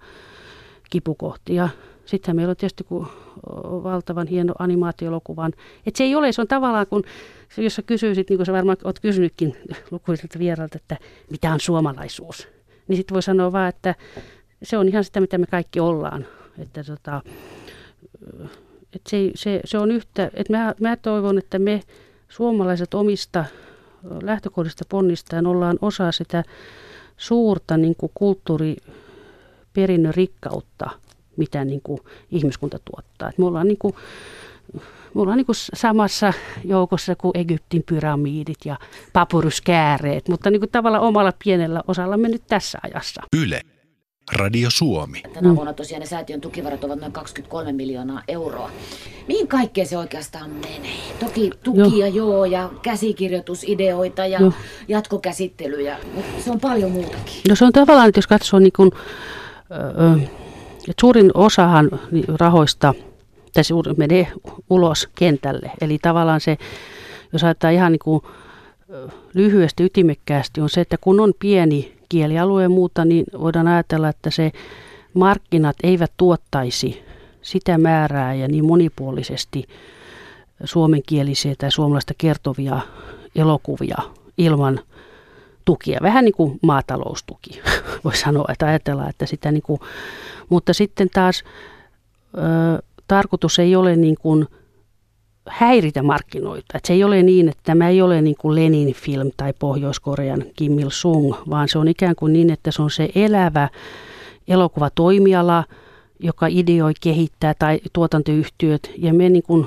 kipukohtia. 0.90 1.68
Sitten 2.04 2.36
meillä 2.36 2.50
on 2.50 2.56
tietysti 2.56 2.84
kun 2.84 3.06
valtavan 3.62 4.26
hieno 4.26 4.54
animaatioelokuvan. 4.58 5.52
Että 5.86 5.98
se 5.98 6.04
ei 6.04 6.14
ole, 6.14 6.32
se 6.32 6.40
on 6.40 6.48
tavallaan 6.48 6.86
kun, 6.86 7.02
jos 7.56 7.74
sä 7.74 7.82
kysyisit, 7.82 8.30
niin 8.30 8.38
kuin 8.38 8.46
sä 8.46 8.52
varmaan 8.52 8.76
olet 8.84 9.00
kysynytkin 9.00 9.56
lukuisilta 9.90 10.38
vierailta, 10.38 10.76
että 10.76 10.96
mitä 11.30 11.52
on 11.52 11.60
suomalaisuus, 11.60 12.48
niin 12.88 12.96
sitten 12.96 13.14
voi 13.14 13.22
sanoa 13.22 13.52
vaan, 13.52 13.68
että 13.68 13.94
se 14.62 14.78
on 14.78 14.88
ihan 14.88 15.04
sitä, 15.04 15.20
mitä 15.20 15.38
me 15.38 15.46
kaikki 15.46 15.80
ollaan. 15.80 16.26
Että 16.58 16.84
tota, 16.84 17.22
että 18.94 19.10
se, 19.10 19.30
se, 19.34 19.60
se 19.64 19.78
on 19.78 19.90
yhtä, 19.90 20.30
että 20.34 20.52
mä, 20.52 20.74
mä 20.80 20.96
toivon, 20.96 21.38
että 21.38 21.58
me 21.58 21.80
suomalaiset 22.28 22.94
omista 22.94 23.44
lähtökohdista 24.22 24.84
ponnistaen 24.88 25.46
ollaan 25.46 25.78
osa 25.82 26.12
sitä 26.12 26.44
suurta 27.16 27.76
niin 27.76 27.94
kuin 27.98 28.12
kulttuuriperinnön 29.74 30.14
rikkautta, 30.14 30.90
mitä 31.36 31.64
niin 31.64 31.80
kuin 31.82 32.00
ihmiskunta 32.30 32.78
tuottaa. 32.84 33.28
Et 33.28 33.38
me 33.38 33.44
ollaan, 33.44 33.68
niin 33.68 33.78
kuin, 33.78 33.94
me 35.14 35.20
ollaan 35.20 35.36
niin 35.36 35.46
kuin 35.46 35.56
samassa 35.74 36.32
joukossa 36.64 37.16
kuin 37.16 37.36
Egyptin 37.36 37.82
pyramidit 37.82 38.58
ja 38.64 38.76
papyruskääreet, 39.12 40.28
mutta 40.28 40.50
niin 40.50 40.60
kuin 40.60 40.70
tavallaan 40.70 41.04
omalla 41.04 41.32
pienellä 41.44 41.82
osalla 41.86 42.16
me 42.16 42.28
nyt 42.28 42.42
tässä 42.46 42.78
ajassa. 42.82 43.22
Yle. 43.36 43.60
Radio 44.32 44.70
Suomi. 44.70 45.22
Tänä 45.34 45.54
vuonna 45.54 45.72
tosiaan 45.72 46.00
ne 46.00 46.06
säätiön 46.06 46.40
tukivarat 46.40 46.84
ovat 46.84 47.00
noin 47.00 47.12
23 47.12 47.72
miljoonaa 47.72 48.22
euroa. 48.28 48.70
Mihin 49.28 49.48
kaikkeen 49.48 49.86
se 49.86 49.98
oikeastaan 49.98 50.50
menee? 50.50 51.00
Toki 51.20 51.50
tukia 51.62 52.08
joo, 52.08 52.08
joo 52.08 52.44
ja 52.44 52.70
käsikirjoitusideoita 52.82 54.26
ja 54.26 54.40
joo. 54.40 54.52
jatkokäsittelyjä, 54.88 55.98
mutta 56.14 56.42
se 56.42 56.50
on 56.50 56.60
paljon 56.60 56.90
muutakin. 56.90 57.42
No 57.48 57.56
se 57.56 57.64
on 57.64 57.72
tavallaan, 57.72 58.08
että 58.08 58.18
jos 58.18 58.26
katsoo 58.26 58.60
niin 58.60 58.72
kuin, 58.76 58.90
että 60.88 61.00
suurin 61.00 61.30
osahan 61.34 61.90
rahoista 62.38 62.94
tässä 63.52 63.74
menee 63.96 64.32
ulos 64.70 65.08
kentälle. 65.14 65.70
Eli 65.80 65.98
tavallaan 66.02 66.40
se, 66.40 66.56
jos 67.32 67.44
ajatellaan 67.44 67.74
ihan 67.74 67.92
niin 67.92 68.00
kuin 68.04 68.22
lyhyesti 69.34 69.84
ytimekkäästi, 69.84 70.60
on 70.60 70.70
se, 70.70 70.80
että 70.80 70.96
kun 71.00 71.20
on 71.20 71.32
pieni 71.38 71.94
kielialue 72.08 72.62
ja 72.62 72.68
muuta, 72.68 73.04
niin 73.04 73.24
voidaan 73.40 73.68
ajatella, 73.68 74.08
että 74.08 74.30
se 74.30 74.52
markkinat 75.14 75.76
eivät 75.82 76.12
tuottaisi 76.16 77.02
sitä 77.42 77.78
määrää 77.78 78.34
ja 78.34 78.48
niin 78.48 78.64
monipuolisesti 78.64 79.64
suomenkielisiä 80.64 81.54
tai 81.58 81.70
suomalaista 81.70 82.14
kertovia 82.18 82.80
elokuvia 83.36 83.98
ilman 84.38 84.80
tukia. 85.64 85.98
Vähän 86.02 86.24
niin 86.24 86.34
kuin 86.34 86.58
maataloustuki, 86.62 87.60
voi 88.04 88.16
sanoa, 88.16 88.44
että 88.52 88.66
ajatellaan, 88.66 89.10
että 89.10 89.26
sitä 89.26 89.52
niin 89.52 89.62
kuin, 89.62 89.80
mutta 90.48 90.72
sitten 90.72 91.08
taas 91.12 91.44
ö, 92.34 92.82
tarkoitus 93.08 93.58
ei 93.58 93.76
ole 93.76 93.96
niin 93.96 94.16
kuin 94.20 94.46
häiritä 95.48 96.02
markkinoita. 96.02 96.78
Et 96.78 96.84
se 96.84 96.92
ei 96.92 97.04
ole 97.04 97.22
niin, 97.22 97.48
että 97.48 97.60
tämä 97.64 97.88
ei 97.88 98.02
ole 98.02 98.22
niin 98.22 98.36
kuin 98.36 98.54
Lenin 98.54 98.94
film 98.94 99.30
tai 99.36 99.52
Pohjois-Korean 99.58 100.44
Kim 100.56 100.78
Il-sung, 100.78 101.34
vaan 101.50 101.68
se 101.68 101.78
on 101.78 101.88
ikään 101.88 102.16
kuin 102.16 102.32
niin, 102.32 102.50
että 102.50 102.70
se 102.70 102.82
on 102.82 102.90
se 102.90 103.08
elävä 103.14 103.68
elokuvatoimiala, 104.48 105.64
joka 106.18 106.46
ideoi, 106.46 106.92
kehittää 107.00 107.54
tai 107.58 107.80
tuotantoyhtiöt 107.92 108.90
ja 108.98 109.14
me 109.14 109.28
niin 109.28 109.42
kuin 109.42 109.66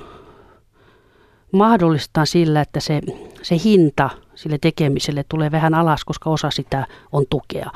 mahdollistaa 1.51 2.25
sillä, 2.25 2.61
että 2.61 2.79
se, 2.79 3.01
se 3.41 3.55
hinta 3.63 4.09
sille 4.37 4.57
tekemiselle 4.61 5.25
tulee 5.29 5.51
vähän 5.51 5.73
alas, 5.73 6.05
koska 6.05 6.29
osa 6.29 6.51
sitä 6.51 6.85
on 7.11 7.25
tukea. 7.29 7.71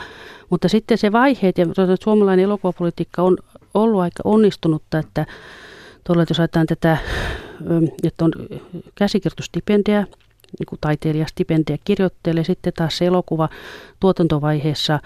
Mutta 0.49 0.69
sitten 0.69 0.97
se 0.97 1.11
vaiheet 1.11 1.57
ja 1.57 1.65
suomalainen 2.03 2.43
elokuvapolitiikka 2.43 3.21
on 3.21 3.37
ollut 3.73 4.01
aika 4.01 4.21
onnistunutta, 4.23 4.99
että 4.99 5.25
tuolla 6.03 6.25
jos 6.29 6.39
ajatellaan 6.39 6.67
tätä 6.67 6.97
että 8.03 8.25
on 8.25 8.31
käsikirjoitustipendiä, 8.95 10.07
niin 10.59 10.65
kuin 10.69 10.79
taiteilijastipendiä 10.81 11.77
kirjoittelee, 11.83 12.43
sitten 12.43 12.73
taas 12.73 12.97
se 12.97 13.05
elokuva 13.05 13.49
tuotantovaiheessa 13.99 14.99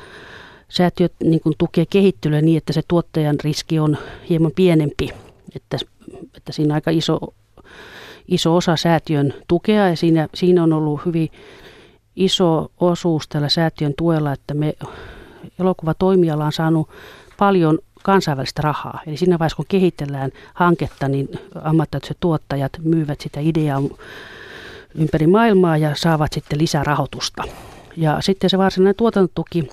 säätiöt 0.70 1.14
niin 1.24 1.42
kuin 1.42 1.56
tukee 1.58 1.86
kehittelyä 1.90 2.42
niin, 2.42 2.58
että 2.58 2.74
se 2.74 2.82
tuottajan 2.88 3.36
riski 3.44 3.80
on 3.80 3.98
hieman 4.30 4.52
pienempi, 4.56 5.10
että, 5.56 5.78
että 6.38 6.52
siinä 6.52 6.74
aika 6.74 6.92
iso, 6.92 7.20
iso 8.28 8.56
osa 8.56 8.76
säätiön 8.76 9.34
tukea 9.48 9.90
ja 9.90 9.98
siinä, 9.98 10.28
siinä 10.34 10.64
on 10.64 10.74
ollut 10.74 11.06
hyvin 11.06 11.30
iso 12.16 12.72
osuus 12.80 13.28
tällä 13.28 13.50
säätiön 13.50 13.94
tuella, 13.98 14.32
että 14.32 14.54
me 14.54 14.74
elokuvatoimijalla 15.60 16.46
on 16.46 16.52
saanut 16.52 16.90
paljon 17.38 17.80
kansainvälistä 18.04 18.62
rahaa. 18.62 19.00
Eli 19.08 19.18
siinä 19.18 19.40
vaiheessa, 19.40 19.56
kun 19.56 19.66
kehitellään 19.68 20.32
hanketta, 20.54 21.08
niin 21.08 21.30
ammattilaiset 21.64 22.18
tuottajat 22.20 22.72
myyvät 22.84 23.22
sitä 23.22 23.40
ideaa 23.40 23.82
ympäri 24.96 25.28
maailmaa 25.28 25.78
ja 25.78 25.96
saavat 25.96 26.34
sitten 26.34 26.60
lisää 26.60 26.84
rahoitusta. 26.84 27.44
Ja 27.98 28.22
sitten 28.22 28.50
se 28.50 28.58
varsinainen 28.58 28.96
tuotantotuki 28.96 29.70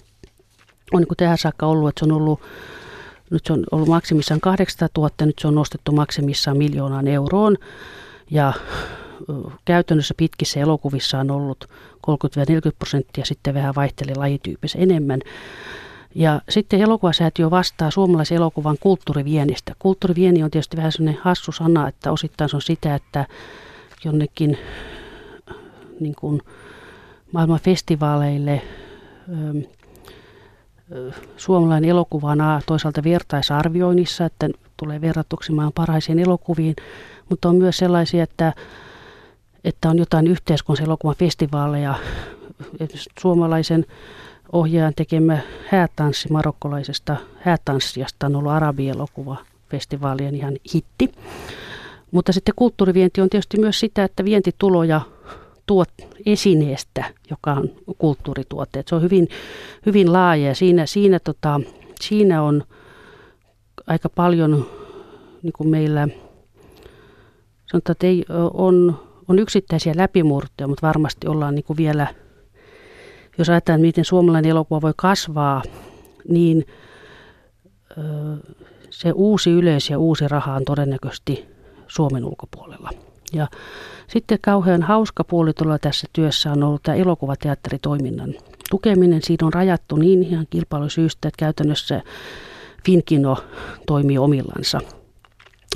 on 0.93 1.01
niin 1.01 1.09
kuin 1.09 1.17
tähän 1.17 1.39
saakka 1.39 1.67
ollut, 1.67 1.89
että 1.89 1.99
se 1.99 2.05
on 2.05 2.13
ollut 2.13 2.41
nyt 3.31 3.45
se 3.47 3.53
on 3.53 3.65
ollut 3.73 3.89
maksimissaan 3.89 4.41
800 4.41 4.89
000, 4.97 5.11
nyt 5.21 5.39
se 5.39 5.49
on 5.49 5.55
nostettu 5.55 5.93
maksimissaan 5.93 6.57
miljoonaan 6.57 7.09
euroon. 7.09 7.57
Ja 8.31 8.53
käytännössä 9.65 10.15
pitkissä 10.17 10.61
elokuvissa 10.61 11.19
on 11.19 11.31
ollut 11.31 11.69
30-40 12.07 12.73
prosenttia, 12.79 13.25
sitten 13.25 13.55
vähän 13.55 13.75
vaihteli 13.75 14.15
lajityypissä 14.15 14.79
enemmän. 14.79 15.21
Ja 16.15 16.41
sitten 16.49 16.81
elokuvasäätiö 16.81 17.51
vastaa 17.51 17.91
suomalaisen 17.91 18.37
elokuvan 18.37 18.77
kulttuuriviennistä. 18.81 19.75
Kulttuurivieni 19.79 20.43
on 20.43 20.51
tietysti 20.51 20.77
vähän 20.77 20.93
sellainen 20.93 21.23
hassu 21.23 21.53
sana, 21.53 21.89
että 21.89 22.13
osittain 22.13 22.51
se 22.51 22.57
on 22.57 22.63
sitä, 22.63 22.95
että 22.95 23.27
jonnekin 24.05 24.59
niin 26.01 26.15
kuin 26.15 26.43
maailman 27.33 27.61
festivaaleille 27.61 28.63
suomalainen 31.37 31.91
elokuva 31.91 32.31
on 32.31 32.39
toisaalta 32.67 33.05
vertaisarvioinnissa, 33.05 34.25
että 34.25 34.49
tulee 34.77 35.01
verrattuksi 35.01 35.53
maan 35.53 35.73
parhaisiin 35.75 36.19
elokuviin, 36.19 36.77
mutta 37.33 37.49
on 37.49 37.57
myös 37.57 37.77
sellaisia, 37.77 38.23
että, 38.23 38.53
että 39.65 39.91
on 39.91 39.99
jotain 39.99 40.27
yhteiskunnallisen 40.27 40.87
elokuvan 40.87 41.17
festivaaleja, 41.17 41.95
suomalaisen 43.21 43.87
ohjaajan 44.53 44.95
tekemä 44.97 45.39
häätanssi 45.69 46.33
marokkolaisesta 46.33 47.17
häätanssijasta 47.41 48.27
on 48.27 48.37
ollut 48.37 48.53
arabielokuva 48.53 49.37
festivaalien 49.69 50.35
ihan 50.35 50.57
hitti. 50.75 51.13
Mutta 52.11 52.33
sitten 52.33 52.55
kulttuurivienti 52.57 53.21
on 53.21 53.31
tietysti 53.31 53.61
myös 53.61 53.81
sitä, 53.81 54.05
että 54.05 54.25
vientituloja 54.25 55.01
tuot 55.67 55.91
esineestä, 56.27 57.05
joka 57.31 57.53
on 57.53 57.71
kulttuurituote. 57.99 58.85
se 58.87 58.95
on 58.95 59.03
hyvin, 59.03 59.29
hyvin 59.87 60.13
laaja 60.13 60.47
ja 60.47 60.55
siinä, 60.55 60.87
siinä, 60.87 61.19
tota, 61.19 61.61
siinä 62.01 62.43
on 62.43 62.65
aika 63.87 64.09
paljon 64.09 64.67
niin 65.43 65.53
kuin 65.53 65.69
meillä, 65.69 66.09
sanotaan, 67.73 67.95
että 67.95 68.07
ei, 68.07 68.25
on, 68.55 69.01
on 69.29 69.39
yksittäisiä 69.39 69.93
läpimurtoja, 69.97 70.69
mutta 70.69 70.87
varmasti 70.87 71.29
ollaan 71.29 71.55
niin 71.55 71.65
kuin 71.65 71.77
vielä, 71.77 72.07
jos 73.39 73.51
ajatellaan, 73.51 73.81
miten 73.81 74.05
suomalainen 74.05 74.51
elokuva 74.51 74.81
voi 74.81 74.95
kasvaa, 74.97 75.63
niin 76.29 76.67
se 78.91 79.13
uusi 79.13 79.51
yleisö 79.51 79.93
ja 79.93 79.99
uusi 79.99 80.29
raha 80.29 80.55
on 80.55 80.65
todennäköisesti 80.65 81.47
Suomen 81.87 82.25
ulkopuolella. 82.25 82.91
Ja 83.33 83.49
sitten 84.09 84.39
kauhean 84.41 84.83
hauska 84.83 85.25
puoli 85.25 85.53
tuolla 85.53 85.79
tässä 85.79 86.07
työssä 86.13 86.53
on 86.53 86.63
ollut 86.63 86.83
tämä 86.83 86.97
elokuvateatteritoiminnan 86.97 88.35
tukeminen. 88.71 89.23
Siinä 89.23 89.47
on 89.47 89.53
rajattu 89.53 89.97
niin 89.97 90.23
ihan 90.23 90.47
kilpailusyystä, 90.51 91.29
että 91.29 91.39
käytännössä 91.39 92.03
Finkino 92.85 93.37
toimii 93.87 94.19
omillansa. 94.19 94.81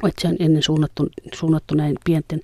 Että 0.05 0.23
se 0.23 0.29
on 0.29 0.37
ennen 0.39 0.63
suunnattu, 0.63 1.09
suunnattu 1.35 1.75
näin 1.75 1.97
pienten 2.05 2.41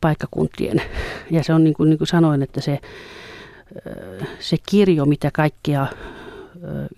paikkakuntien. 0.00 0.82
Ja 1.30 1.44
se 1.44 1.54
on 1.54 1.64
niin 1.64 1.74
kuin, 1.74 1.90
niin 1.90 1.98
kuin 1.98 2.08
sanoin, 2.08 2.42
että 2.42 2.60
se, 2.60 2.78
se 4.40 4.56
kirjo, 4.66 5.04
mitä 5.04 5.30
kaikkia 5.32 5.86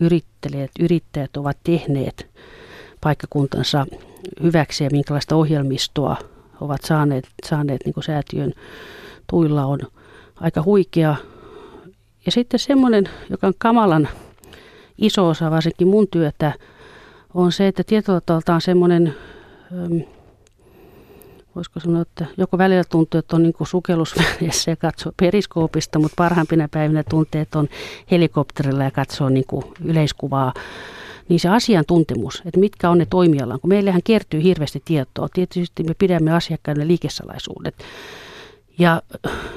yrittäjät, 0.01 0.71
yrittäjät 0.81 1.37
ovat 1.37 1.57
tehneet 1.65 2.27
paikkakuntansa 3.01 3.87
hyväksi 4.43 4.85
ja 4.85 4.91
minkälaista 4.93 5.37
ohjelmistoa 5.37 6.17
ovat 6.61 6.85
saaneet, 6.85 7.29
saaneet 7.47 7.81
niin 7.85 8.05
säätiön 8.05 8.53
tuilla 9.27 9.67
on 9.67 9.81
aika 10.41 10.63
huikea. 10.63 11.17
Ja 12.27 12.33
sitten 12.33 12.61
semmoinen, 12.61 13.09
joka 13.31 13.47
on 13.47 13.55
kamalan 13.59 14.09
iso 14.99 15.29
osa 15.29 15.51
varsinkin 15.51 15.89
mun 15.89 16.09
työtä, 16.09 16.53
on 17.35 17.53
se, 17.53 17.69
että 17.69 17.85
tietyllä 17.85 18.21
tavalla 18.21 18.55
on 18.55 18.61
semmoinen, 18.61 19.15
voisiko 21.57 21.81
sanoa, 21.81 22.03
että 22.03 22.27
joko 22.37 22.59
välillä 22.59 22.85
tuntuu, 22.85 23.19
että 23.19 23.37
on 23.37 23.43
niin 23.43 23.55
sukellusvälissä 23.69 24.71
ja 24.71 24.77
katsoo 24.77 25.13
periskoopista, 25.17 25.99
mutta 25.99 26.15
parhaimpina 26.17 26.69
päivinä 26.71 27.03
tuntee, 27.11 27.41
että 27.41 27.59
on 27.59 27.69
helikopterilla 28.11 28.85
ja 28.85 28.91
katsoo 28.91 29.29
niin 29.29 29.45
yleiskuvaa 29.85 30.53
niin 31.29 31.41
se 31.41 31.49
asiantuntemus, 31.49 32.43
että 32.47 32.61
mitkä 32.61 32.91
on 32.91 32.99
ne 32.99 33.07
toimialan, 33.11 33.61
kun 33.61 33.69
meillähän 33.69 34.03
kertyy 34.05 34.43
hirveästi 34.43 34.83
tietoa. 34.85 35.29
Tietysti 35.33 35.85
me 35.85 35.95
pidämme 35.99 36.33
asiakkaille 36.33 36.87
liikesalaisuudet. 36.87 37.75
Ja, 38.79 39.03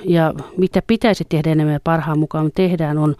ja 0.06 0.34
mitä 0.58 0.82
pitäisi 0.88 1.26
tehdä 1.30 1.52
enemmän 1.52 1.80
parhaan 1.84 2.20
mukaan 2.20 2.52
tehdään 2.56 2.98
on 2.98 3.16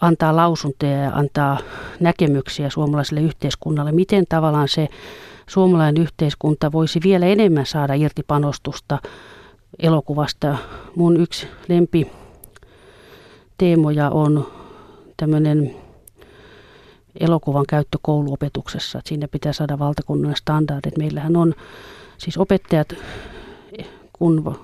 antaa 0.00 0.36
lausuntoja 0.36 0.96
ja 0.96 1.10
antaa 1.10 1.58
näkemyksiä 2.00 2.70
suomalaiselle 2.70 3.20
yhteiskunnalle, 3.20 3.92
miten 3.92 4.24
tavallaan 4.28 4.68
se 4.68 4.88
suomalainen 5.50 6.02
yhteiskunta 6.02 6.72
voisi 6.72 7.00
vielä 7.04 7.26
enemmän 7.26 7.66
saada 7.66 7.94
irti 7.94 8.22
panostusta 8.26 8.98
elokuvasta. 9.78 10.56
Mun 10.96 11.20
yksi 11.20 11.46
lempi 11.68 12.10
teemoja 13.58 14.10
on 14.10 14.46
tämmöinen 15.16 15.76
elokuvan 17.20 17.64
käyttö 17.68 17.98
kouluopetuksessa. 18.02 18.98
Että 18.98 19.08
siinä 19.08 19.28
pitää 19.28 19.52
saada 19.52 19.78
valtakunnan 19.78 20.36
standardit. 20.36 20.98
Meillähän 20.98 21.36
on 21.36 21.54
siis 22.18 22.38
opettajat, 22.38 22.94
kun 24.12 24.60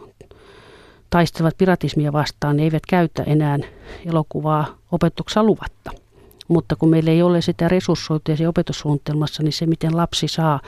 taistelevat 1.10 1.58
piratismia 1.58 2.12
vastaan, 2.12 2.56
ne 2.56 2.62
eivät 2.62 2.86
käytä 2.88 3.22
enää 3.22 3.58
elokuvaa 4.06 4.66
opetuksessa 4.92 5.44
luvatta. 5.44 6.05
Mutta 6.48 6.76
kun 6.76 6.88
meillä 6.88 7.10
ei 7.10 7.22
ole 7.22 7.40
sitä 7.40 7.68
resurssoitua 7.68 8.34
opetussuunnitelmassa, 8.48 9.42
niin 9.42 9.52
se, 9.52 9.66
miten 9.66 9.96
lapsi 9.96 10.28
saa 10.28 10.60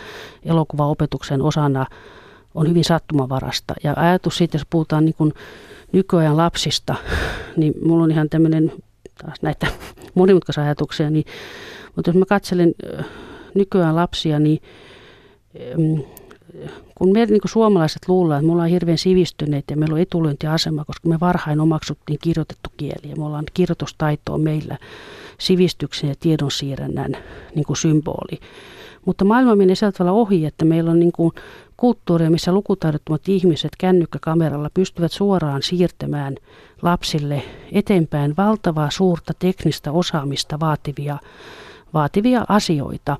elokuvaopetuksen 0.43 1.43
osana, 1.43 1.87
on 2.55 2.69
hyvin 2.69 2.85
sattumavarasta. 2.85 3.75
Ja 3.85 3.95
ajatus 3.97 4.37
siitä, 4.37 4.57
jos 4.57 4.67
puhutaan 4.71 5.05
niin 5.05 5.15
kuin 5.15 5.33
nykyajan 5.93 6.37
lapsista, 6.37 6.95
niin 7.57 7.75
mulla 7.85 8.05
on 8.05 8.11
ihan 8.11 8.29
tämmöinen 8.29 8.73
taas 9.25 9.43
näitä 9.43 9.67
monimutkaisia 10.15 10.65
ajatuksia, 10.65 11.11
niin, 11.11 11.25
mutta 11.97 12.11
jos 12.11 12.17
mä 12.17 12.25
katselen 12.25 12.75
nykyään 13.55 13.97
lapsia, 13.97 14.39
niin 14.39 14.63
kun 16.95 17.13
me 17.13 17.27
niin 17.27 17.41
kuin 17.41 17.51
suomalaiset 17.51 18.09
luullaan, 18.09 18.39
että 18.39 18.47
me 18.47 18.53
ollaan 18.53 18.69
hirveän 18.69 18.99
sivistyneitä 18.99 19.73
ja 19.73 19.77
meillä 19.77 19.95
on 19.95 20.01
etulyöntiasema, 20.01 20.85
koska 20.85 21.09
me 21.09 21.21
varhain 21.21 21.61
omaksuttiin 21.61 22.19
kirjoitettu 22.23 22.71
kieli 22.77 23.11
ja 23.11 23.17
me 23.17 23.25
ollaan 23.25 23.45
kirjoitustaitoa 23.55 24.39
meillä 24.39 24.79
sivistyksen 25.39 26.09
ja 26.09 26.15
tiedonsiirrännän 26.21 27.17
niin 27.55 27.65
kuin 27.65 27.77
symboli. 27.77 28.41
Mutta 29.07 29.25
maailma 29.25 29.57
menee 29.57 29.75
sieltä 29.75 29.99
tavalla 29.99 30.21
ohi, 30.21 30.47
että 30.47 30.65
meillä 30.65 30.91
on 30.91 31.01
niin 31.01 31.13
kuin 31.13 31.33
kulttuuria, 31.77 32.31
missä 32.31 32.53
lukutaidottomat 32.53 33.29
ihmiset 33.29 33.71
kännykkäkameralla 33.79 34.71
pystyvät 34.75 35.13
suoraan 35.13 35.63
siirtämään 35.63 36.37
lapsille 36.83 37.43
eteenpäin 37.73 38.35
valtavaa 38.37 38.91
suurta 38.91 39.33
teknistä 39.39 39.93
osaamista 39.93 40.61
vaativia, 40.61 41.19
vaativia 41.95 42.45
asioita. 42.49 43.17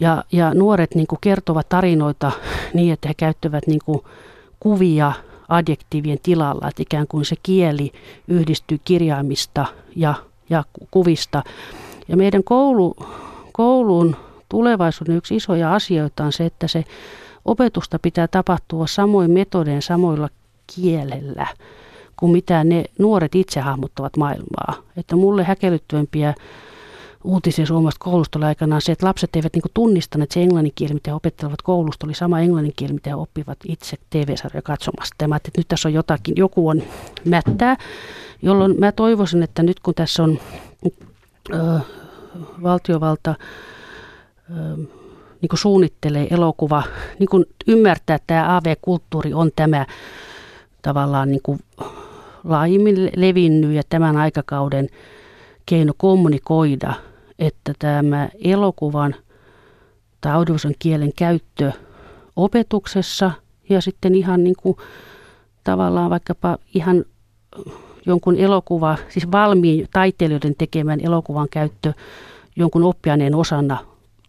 Ja, 0.00 0.24
ja 0.32 0.54
nuoret 0.54 0.94
niin 0.94 1.06
kuin 1.06 1.18
kertovat 1.20 1.68
tarinoita 1.68 2.32
niin, 2.74 2.92
että 2.92 3.08
he 3.08 3.14
käyttävät 3.14 3.66
niin 3.66 3.80
kuin 3.84 4.00
kuvia 4.60 5.12
adjektiivien 5.48 6.18
tilalla, 6.22 6.68
että 6.68 6.82
ikään 6.82 7.06
kuin 7.06 7.24
se 7.24 7.36
kieli 7.42 7.92
yhdistyy 8.28 8.78
kirjaimista 8.84 9.66
ja, 9.96 10.14
ja 10.50 10.64
kuvista. 10.90 11.42
Ja 12.08 12.16
meidän 12.16 12.44
koulu, 12.44 12.96
koulun 13.52 14.16
tulevaisuuden 14.48 15.16
yksi 15.16 15.36
isoja 15.36 15.74
asioita 15.74 16.24
on 16.24 16.32
se, 16.32 16.46
että 16.46 16.68
se 16.68 16.84
opetusta 17.44 17.98
pitää 17.98 18.28
tapahtua 18.28 18.86
samoin 18.86 19.30
metodein 19.30 19.82
samoilla 19.82 20.28
kielellä 20.74 21.46
kuin 22.16 22.32
mitä 22.32 22.64
ne 22.64 22.84
nuoret 22.98 23.34
itse 23.34 23.60
hahmottavat 23.60 24.16
maailmaa. 24.16 24.74
Että 24.96 25.16
mulle 25.16 25.44
häkellyttävämpiä 25.44 26.34
uutisia 27.24 27.66
Suomesta 27.66 28.04
koulusta 28.04 28.38
oli 28.38 28.46
aikanaan 28.46 28.82
se, 28.82 28.92
että 28.92 29.06
lapset 29.06 29.36
eivät 29.36 29.54
niin 29.54 29.62
tunnistaneet, 29.74 30.30
se 30.30 30.42
englannin 30.42 30.72
kieli, 30.74 30.94
mitä 30.94 31.10
he 31.10 31.14
opettelevat 31.14 31.62
koulusta, 31.62 32.06
oli 32.06 32.14
sama 32.14 32.40
englannin 32.40 32.72
kieli, 32.76 32.92
mitä 32.92 33.10
he 33.10 33.14
oppivat 33.14 33.58
itse 33.68 33.96
TV-sarjoja 34.10 34.62
katsomasta. 34.62 35.14
Tämä, 35.18 35.36
että 35.36 35.50
nyt 35.56 35.68
tässä 35.68 35.88
on 35.88 35.92
jotakin, 35.92 36.34
joku 36.36 36.68
on 36.68 36.82
mättää, 37.24 37.76
jolloin 38.42 38.80
mä 38.80 38.92
toivoisin, 38.92 39.42
että 39.42 39.62
nyt 39.62 39.80
kun 39.80 39.94
tässä 39.94 40.22
on 40.22 40.38
ö, 41.54 41.80
valtiovalta 42.62 43.34
ö, 44.50 44.54
niin 45.42 45.48
kuin 45.48 45.58
suunnittelee 45.58 46.26
elokuva, 46.30 46.82
niin 47.18 47.28
kuin 47.28 47.44
ymmärtää, 47.66 48.16
että 48.16 48.26
tämä 48.26 48.56
AV-kulttuuri 48.56 49.34
on 49.34 49.50
tämä 49.56 49.86
tavallaan 50.82 51.30
niin 51.30 51.42
kuin 51.42 51.58
laajimmin 52.44 53.10
levinnyt 53.16 53.72
ja 53.72 53.82
tämän 53.88 54.16
aikakauden 54.16 54.88
keino 55.66 55.92
kommunikoida, 55.96 56.94
että 57.38 57.72
tämä 57.78 58.28
elokuvan 58.44 59.14
tai 60.20 60.32
audiovisuaalisen 60.32 60.78
kielen 60.78 61.12
käyttö 61.16 61.72
opetuksessa 62.36 63.30
ja 63.70 63.80
sitten 63.80 64.14
ihan 64.14 64.44
niin 64.44 64.56
kuin 64.62 64.76
tavallaan 65.64 66.10
vaikkapa 66.10 66.58
ihan 66.74 67.04
jonkun 68.08 68.36
elokuva, 68.36 68.96
siis 69.08 69.32
valmiin 69.32 69.88
taiteilijoiden 69.92 70.54
tekemän 70.58 71.00
elokuvan 71.00 71.48
käyttö 71.50 71.92
jonkun 72.56 72.82
oppiaineen 72.82 73.34
osana 73.34 73.78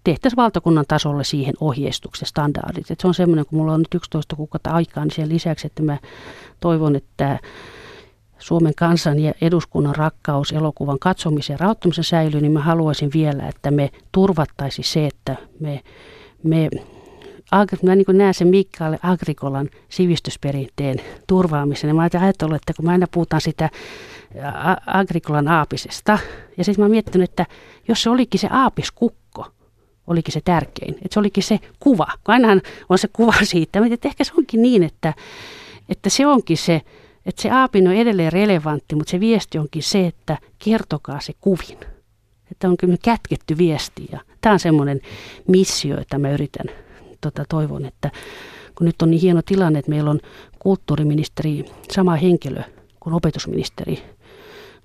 tehtäisiin 0.03 0.37
valtakunnan 0.37 0.85
tasolle 0.87 1.23
siihen 1.23 1.53
ohjeistuksen 1.59 2.27
standardit. 2.27 2.91
Et 2.91 2.99
se 2.99 3.07
on 3.07 3.13
semmoinen, 3.13 3.45
kun 3.45 3.59
mulla 3.59 3.73
on 3.73 3.79
nyt 3.79 3.93
11 3.93 4.35
kuukautta 4.35 4.69
aikaa, 4.69 5.03
niin 5.03 5.15
sen 5.15 5.29
lisäksi, 5.29 5.67
että 5.67 5.83
mä 5.83 5.97
toivon, 6.59 6.95
että 6.95 7.39
Suomen 8.39 8.75
kansan 8.75 9.19
ja 9.19 9.33
eduskunnan 9.41 9.95
rakkaus 9.95 10.51
elokuvan 10.51 10.99
katsomisen 10.99 11.53
ja 11.53 11.57
rahoittamisen 11.57 12.03
säilyy, 12.03 12.41
niin 12.41 12.51
mä 12.51 12.59
haluaisin 12.59 13.09
vielä, 13.13 13.47
että 13.47 13.71
me 13.71 13.89
turvattaisi 14.11 14.83
se, 14.83 15.05
että 15.07 15.35
me, 15.59 15.81
me 16.43 16.69
mä 17.83 17.95
niin 17.95 18.05
näen 18.11 18.33
sen 18.33 18.47
Mikael 18.47 18.97
Agrikolan 19.03 19.69
sivistysperinteen 19.89 21.01
turvaamisen. 21.27 21.87
Ja 21.87 21.93
mä 21.93 22.01
ajattelin, 22.01 22.55
että 22.55 22.73
kun 22.73 22.85
mä 22.85 22.91
aina 22.91 23.07
puhutaan 23.11 23.41
sitä 23.41 23.69
Agrikolan 24.87 25.47
aapisesta, 25.47 26.19
ja 26.57 26.63
sitten 26.63 26.81
mä 26.81 26.85
oon 26.85 26.91
miettinyt, 26.91 27.29
että 27.29 27.45
jos 27.87 28.03
se 28.03 28.09
olikin 28.09 28.39
se 28.39 28.47
aapiskukko, 28.51 29.47
olikin 30.07 30.33
se 30.33 30.41
tärkein. 30.45 30.93
Että 30.93 31.13
se 31.13 31.19
olikin 31.19 31.43
se 31.43 31.59
kuva. 31.79 32.07
Ainahan 32.27 32.61
on 32.89 32.97
se 32.97 33.07
kuva 33.13 33.33
siitä. 33.43 33.81
Mutta 33.81 34.07
ehkä 34.07 34.23
se 34.23 34.31
onkin 34.37 34.61
niin, 34.61 34.83
että, 34.83 35.13
että 35.89 36.09
se 36.09 36.27
onkin 36.27 36.57
se, 36.57 36.81
että 37.25 37.41
se 37.41 37.49
aapin 37.51 37.87
on 37.87 37.93
edelleen 37.93 38.33
relevantti, 38.33 38.95
mutta 38.95 39.11
se 39.11 39.19
viesti 39.19 39.57
onkin 39.57 39.83
se, 39.83 40.07
että 40.07 40.37
kertokaa 40.63 41.19
se 41.19 41.33
kuvin. 41.41 41.77
Että 42.51 42.67
on 42.67 42.77
kyllä 42.77 42.97
kätketty 43.03 43.57
viesti. 43.57 44.07
Ja 44.11 44.19
tämä 44.41 44.53
on 44.53 44.59
semmoinen 44.59 45.01
missio, 45.47 46.01
että 46.01 46.17
mä 46.17 46.31
yritän, 46.31 46.65
tota, 47.21 47.45
toivon, 47.49 47.85
että 47.85 48.11
kun 48.75 48.85
nyt 48.87 49.01
on 49.01 49.11
niin 49.11 49.21
hieno 49.21 49.41
tilanne, 49.45 49.79
että 49.79 49.89
meillä 49.91 50.09
on 50.09 50.19
kulttuuriministeri 50.59 51.65
sama 51.91 52.15
henkilö 52.15 52.61
kuin 52.99 53.13
opetusministeri, 53.13 54.03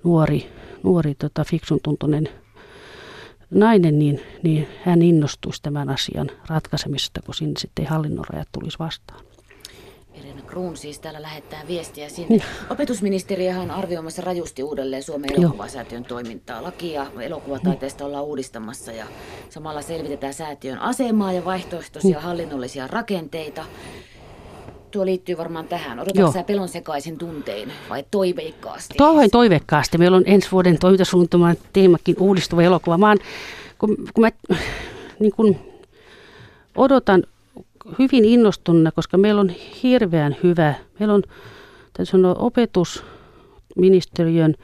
nuori, 0.04 0.50
nuori 0.82 1.14
tota, 1.14 1.44
fiksun 1.44 1.80
tuntunen 1.82 2.28
nainen, 3.50 3.98
niin, 3.98 4.20
niin 4.42 4.68
hän 4.84 5.02
innostuisi 5.02 5.62
tämän 5.62 5.88
asian 5.88 6.30
ratkaisemisesta, 6.48 7.20
kun 7.26 7.34
sinne 7.34 7.60
sitten 7.60 7.86
hallinnon 7.86 8.24
rajat 8.28 8.48
tulisi 8.52 8.78
vastaan. 8.78 9.20
Irina 10.14 10.42
Kruun 10.46 10.76
siis 10.76 10.98
täällä 10.98 11.22
lähettää 11.22 11.62
viestiä 11.68 12.08
sinne. 12.08 12.44
Opetusministeriö 12.70 13.58
on 13.60 13.70
arvioimassa 13.70 14.22
rajusti 14.22 14.62
uudelleen 14.62 15.02
Suomen 15.02 15.30
elokuvasäätiön 15.38 16.04
toimintaa. 16.04 16.62
Lakia 16.62 17.06
elokuvataiteesta 17.20 18.04
ollaan 18.04 18.24
uudistamassa 18.24 18.92
ja 18.92 19.06
samalla 19.50 19.82
selvitetään 19.82 20.34
säätiön 20.34 20.78
asemaa 20.78 21.32
ja 21.32 21.44
vaihtoehtoisia 21.44 22.20
hallinnollisia 22.20 22.86
rakenteita. 22.86 23.64
Tuo 24.90 25.04
liittyy 25.06 25.38
varmaan 25.38 25.68
tähän. 25.68 26.00
Odotatko 26.00 26.32
sä 26.32 26.42
pelon 26.42 26.68
sekaisin 26.68 27.18
tuntein 27.18 27.72
vai 27.88 28.04
toiveikkaasti? 28.10 28.94
Toivoin 28.98 29.30
toiveikkaasti. 29.30 29.98
Meillä 29.98 30.16
on 30.16 30.24
ensi 30.26 30.48
vuoden 30.52 30.78
toimintasuunnitelman 30.78 31.56
teemakin 31.72 32.16
uudistuva 32.18 32.62
elokuva. 32.62 32.98
Mä 32.98 33.08
oon, 33.08 33.18
kun, 33.78 33.96
kun 34.14 34.24
mä 34.24 34.30
niin 35.18 35.32
kun 35.32 35.56
odotan 36.76 37.22
hyvin 37.98 38.24
innostuneena, 38.24 38.92
koska 38.92 39.18
meillä 39.18 39.40
on 39.40 39.48
hirveän 39.82 40.36
hyvä, 40.42 40.74
meillä 40.98 41.14
on 41.14 41.22
sanoa, 42.02 42.34
opetusministeriön 42.34 44.54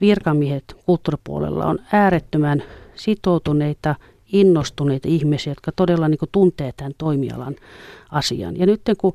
virkamiehet 0.00 0.64
kulttuuripuolella 0.86 1.66
on 1.66 1.78
äärettömän 1.92 2.62
sitoutuneita, 2.94 3.94
innostuneita 4.32 5.08
ihmisiä, 5.08 5.50
jotka 5.50 5.72
todella 5.76 6.08
niin 6.08 6.18
kuin, 6.18 6.28
tuntee 6.32 6.72
tämän 6.76 6.92
toimialan 6.98 7.56
asian. 8.10 8.58
Ja 8.58 8.66
nyt 8.66 8.80
kun 8.98 9.14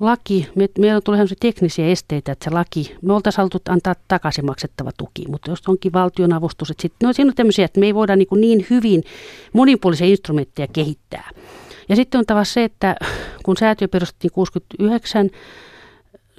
laki, 0.00 0.48
me, 0.54 0.68
meillä 0.78 1.00
tulee 1.00 1.26
teknisiä 1.40 1.86
esteitä, 1.86 2.32
että 2.32 2.44
se 2.44 2.50
laki, 2.50 2.96
me 3.02 3.12
oltaisiin 3.12 3.38
haluttu 3.38 3.58
antaa 3.68 3.94
takaisin 4.08 4.46
maksettava 4.46 4.90
tuki, 4.98 5.24
mutta 5.28 5.50
jos 5.50 5.62
onkin 5.68 5.92
valtionavustus, 5.92 6.70
että 6.70 6.82
sitten, 6.82 7.06
no 7.06 7.12
siinä 7.12 7.28
on 7.28 7.34
tämmöisiä, 7.34 7.64
että 7.64 7.80
me 7.80 7.86
ei 7.86 7.94
voida 7.94 8.16
niin, 8.16 8.28
niin 8.36 8.66
hyvin 8.70 9.04
monipuolisia 9.52 10.06
instrumentteja 10.06 10.68
kehittää. 10.72 11.30
Ja 11.88 11.96
sitten 11.96 12.18
on 12.18 12.26
taas 12.26 12.52
se, 12.52 12.64
että 12.64 12.96
kun 13.42 13.56
säätiö 13.56 13.88
perustettiin 13.88 14.32
69, 14.32 15.30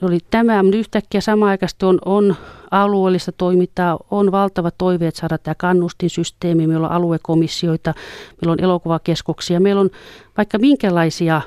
oli 0.02 0.20
tämä, 0.30 0.64
mutta 0.64 0.78
yhtäkkiä 0.78 1.22
samaan 1.22 1.50
aikaisesti 1.50 1.86
on, 1.86 2.00
on 2.06 2.36
alueellista 2.72 3.32
toimintaa, 3.32 4.00
on 4.12 4.32
valtava 4.32 4.72
toiveet 4.72 5.16
saada 5.16 5.38
tämä 5.38 5.56
kannustinsysteemi, 5.56 6.68
meillä 6.68 6.88
on 6.88 6.94
aluekomissioita, 6.94 7.94
meillä 8.42 8.52
on 8.52 8.64
elokuvakeskuksia, 8.64 9.60
meillä 9.60 9.82
on 9.82 9.90
vaikka 10.38 10.58
minkälaisia 10.58 11.42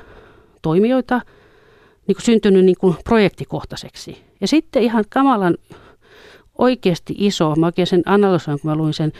toimijoita, 0.61 1.21
niin 2.07 2.15
kuin 2.15 2.25
syntynyt 2.25 2.65
niin 2.65 2.77
kuin 2.79 2.95
projektikohtaiseksi. 3.03 4.23
Ja 4.41 4.47
sitten 4.47 4.83
ihan 4.83 5.03
kamalan 5.09 5.57
oikeasti 6.57 7.15
iso, 7.17 7.55
mä 7.55 7.65
oikein 7.65 7.87
sen 7.87 8.03
analysoin, 8.05 8.59
kun 8.59 8.71
mä 8.71 8.75
luin 8.75 8.93
sen 8.93 9.11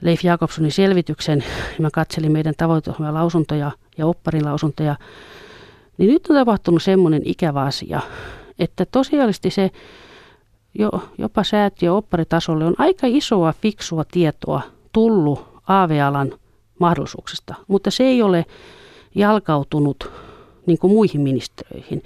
Leif 0.00 0.24
Jakobsonin 0.24 0.72
selvityksen, 0.72 1.44
ja 1.74 1.82
mä 1.82 1.90
katselin 1.92 2.32
meidän 2.32 2.54
tavoiteohjelman 2.56 3.14
lausuntoja 3.14 3.72
ja 3.98 4.06
opparin 4.06 4.44
lausuntoja, 4.44 4.96
niin 5.98 6.10
nyt 6.10 6.26
on 6.26 6.36
tapahtunut 6.36 6.82
semmoinen 6.82 7.22
ikävä 7.24 7.62
asia, 7.62 8.00
että 8.58 8.86
tosiaalisesti 8.86 9.50
se 9.50 9.70
jo, 10.74 10.90
jopa 11.18 11.44
säätiö 11.44 11.94
opparitasolle 11.94 12.64
on 12.64 12.74
aika 12.78 13.06
isoa, 13.06 13.54
fiksua 13.62 14.04
tietoa 14.10 14.62
tullut 14.92 15.48
AV-alan 15.68 16.32
mahdollisuuksista, 16.78 17.54
mutta 17.68 17.90
se 17.90 18.04
ei 18.04 18.22
ole 18.22 18.46
jalkautunut 19.14 20.10
niin 20.66 20.78
kuin 20.78 20.92
muihin 20.92 21.20
ministeriöihin. 21.20 22.02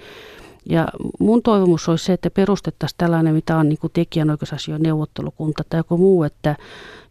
Ja 0.70 0.88
mun 1.18 1.42
toivomus 1.42 1.88
olisi 1.88 2.04
se, 2.04 2.12
että 2.12 2.30
perustettaisiin 2.30 2.98
tällainen, 2.98 3.34
mitä 3.34 3.56
on 3.56 3.68
niin 3.68 3.78
kuin 3.78 3.92
tekijänoikeusasioiden 3.92 4.82
neuvottelukunta 4.82 5.64
tai 5.68 5.80
joku 5.80 5.96
muu, 5.96 6.22
että 6.22 6.56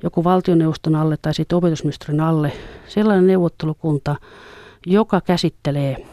joku 0.04 0.24
valtioneuvoston 0.24 0.96
alle 0.96 1.18
tai 1.22 1.34
sitten 1.34 1.58
opetusministerin 1.58 2.20
alle 2.20 2.52
sellainen 2.88 3.28
neuvottelukunta, 3.28 4.16
joka 4.86 5.22
käsittelee 5.22 6.06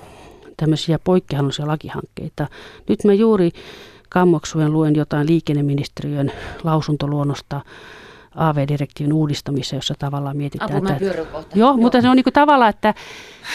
tämmöisiä 0.56 0.98
poikkehallinnollisia 0.98 1.66
lakihankkeita. 1.66 2.46
Nyt 2.88 3.04
mä 3.04 3.14
juuri 3.14 3.50
kammoksuen 4.08 4.72
luen 4.72 4.96
jotain 4.96 5.26
liikenneministeriön 5.26 6.32
lausuntoluonnosta 6.64 7.60
AV-direktiivin 8.36 9.12
uudistamiseen, 9.12 9.78
jossa 9.78 9.94
tavallaan 9.98 10.36
mietitään... 10.36 10.76
Apu, 10.76 10.92
että, 10.92 11.04
joo, 11.04 11.44
joo, 11.54 11.76
mutta 11.76 12.00
se 12.00 12.08
on 12.08 12.16
niin 12.16 12.24
kuin 12.24 12.34
tavallaan, 12.34 12.70
että, 12.70 12.94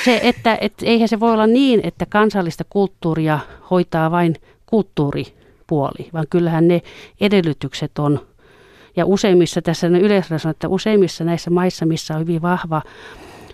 se, 0.05 0.19
että, 0.23 0.57
että 0.61 0.85
eihän 0.85 1.07
se 1.07 1.19
voi 1.19 1.33
olla 1.33 1.47
niin, 1.47 1.81
että 1.83 2.05
kansallista 2.09 2.63
kulttuuria 2.69 3.39
hoitaa 3.71 4.11
vain 4.11 4.35
kulttuuripuoli, 4.65 6.09
vaan 6.13 6.25
kyllähän 6.29 6.67
ne 6.67 6.81
edellytykset 7.21 7.99
on, 7.99 8.19
ja 8.95 9.05
useimmissa 9.05 9.61
tässä 9.61 9.87
yleisöllä 9.87 10.49
että 10.49 10.69
useimmissa 10.69 11.23
näissä 11.23 11.49
maissa, 11.49 11.85
missä 11.85 12.13
on 12.13 12.19
hyvin 12.19 12.41
vahva 12.41 12.81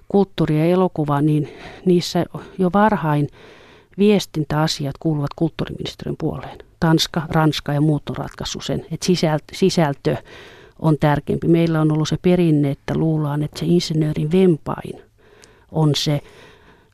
kulttuuri 0.07 0.59
ja 0.59 0.65
elokuva, 0.65 1.21
niin 1.21 1.49
niissä 1.85 2.25
jo 2.57 2.69
varhain 2.73 3.27
viestintäasiat 3.97 4.95
kuuluvat 4.99 5.29
kulttuuriministeriön 5.35 6.15
puoleen. 6.19 6.57
Tanska, 6.79 7.21
Ranska 7.29 7.73
ja 7.73 7.81
muut 7.81 8.09
on 8.09 8.17
ratkaissut 8.17 8.63
sen, 8.63 8.85
että 8.91 9.05
sisältö, 9.05 9.45
sisältö 9.53 10.15
on 10.83 10.97
tärkeämpi. 10.99 11.47
Meillä 11.47 11.81
on 11.81 11.91
ollut 11.91 12.09
se 12.09 12.17
perinne, 12.21 12.71
että 12.71 12.97
luullaan, 12.97 13.43
että 13.43 13.59
se 13.59 13.65
insinöörin 13.65 14.31
vempain 14.31 15.01
on 15.71 15.95
se 15.95 16.21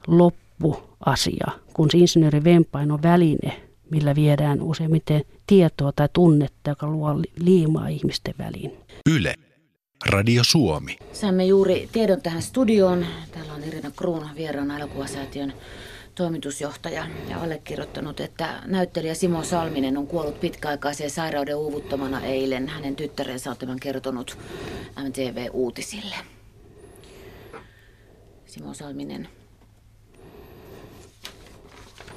loppuasia, 0.07 1.47
kun 1.73 1.91
se 1.91 1.97
insinöörin 1.97 2.43
vempain 2.43 2.91
on 2.91 3.03
väline, 3.03 3.61
millä 3.91 4.15
viedään 4.15 4.61
useimmiten 4.61 5.21
tietoa 5.47 5.91
tai 5.91 6.09
tunnetta, 6.13 6.69
joka 6.69 6.87
luo 6.87 7.21
liimaa 7.39 7.87
ihmisten 7.87 8.33
väliin. 8.39 8.77
Yle. 9.09 9.35
Radio 10.05 10.43
Suomi. 10.43 10.97
Saimme 11.13 11.45
juuri 11.45 11.89
tiedon 11.91 12.21
tähän 12.21 12.41
studioon. 12.41 13.05
Täällä 13.31 13.53
on 13.53 13.63
Irina 13.63 13.91
Kruun 13.91 14.29
vieraana 14.35 14.77
elokuvasäätiön 14.77 15.53
toimitusjohtaja 16.19 17.05
ja 17.29 17.41
allekirjoittanut, 17.41 18.19
että 18.19 18.61
näyttelijä 18.65 19.13
Simo 19.13 19.43
Salminen 19.43 19.97
on 19.97 20.07
kuollut 20.07 20.39
pitkäaikaiseen 20.39 21.09
sairauden 21.09 21.55
uuvuttomana 21.55 22.21
eilen. 22.21 22.67
Hänen 22.67 22.95
tyttärensä 22.95 23.51
on 23.51 23.57
tämän 23.57 23.79
kertonut 23.79 24.37
MTV-uutisille. 25.07 26.15
Simo 28.45 28.73
Salminen, 28.73 29.27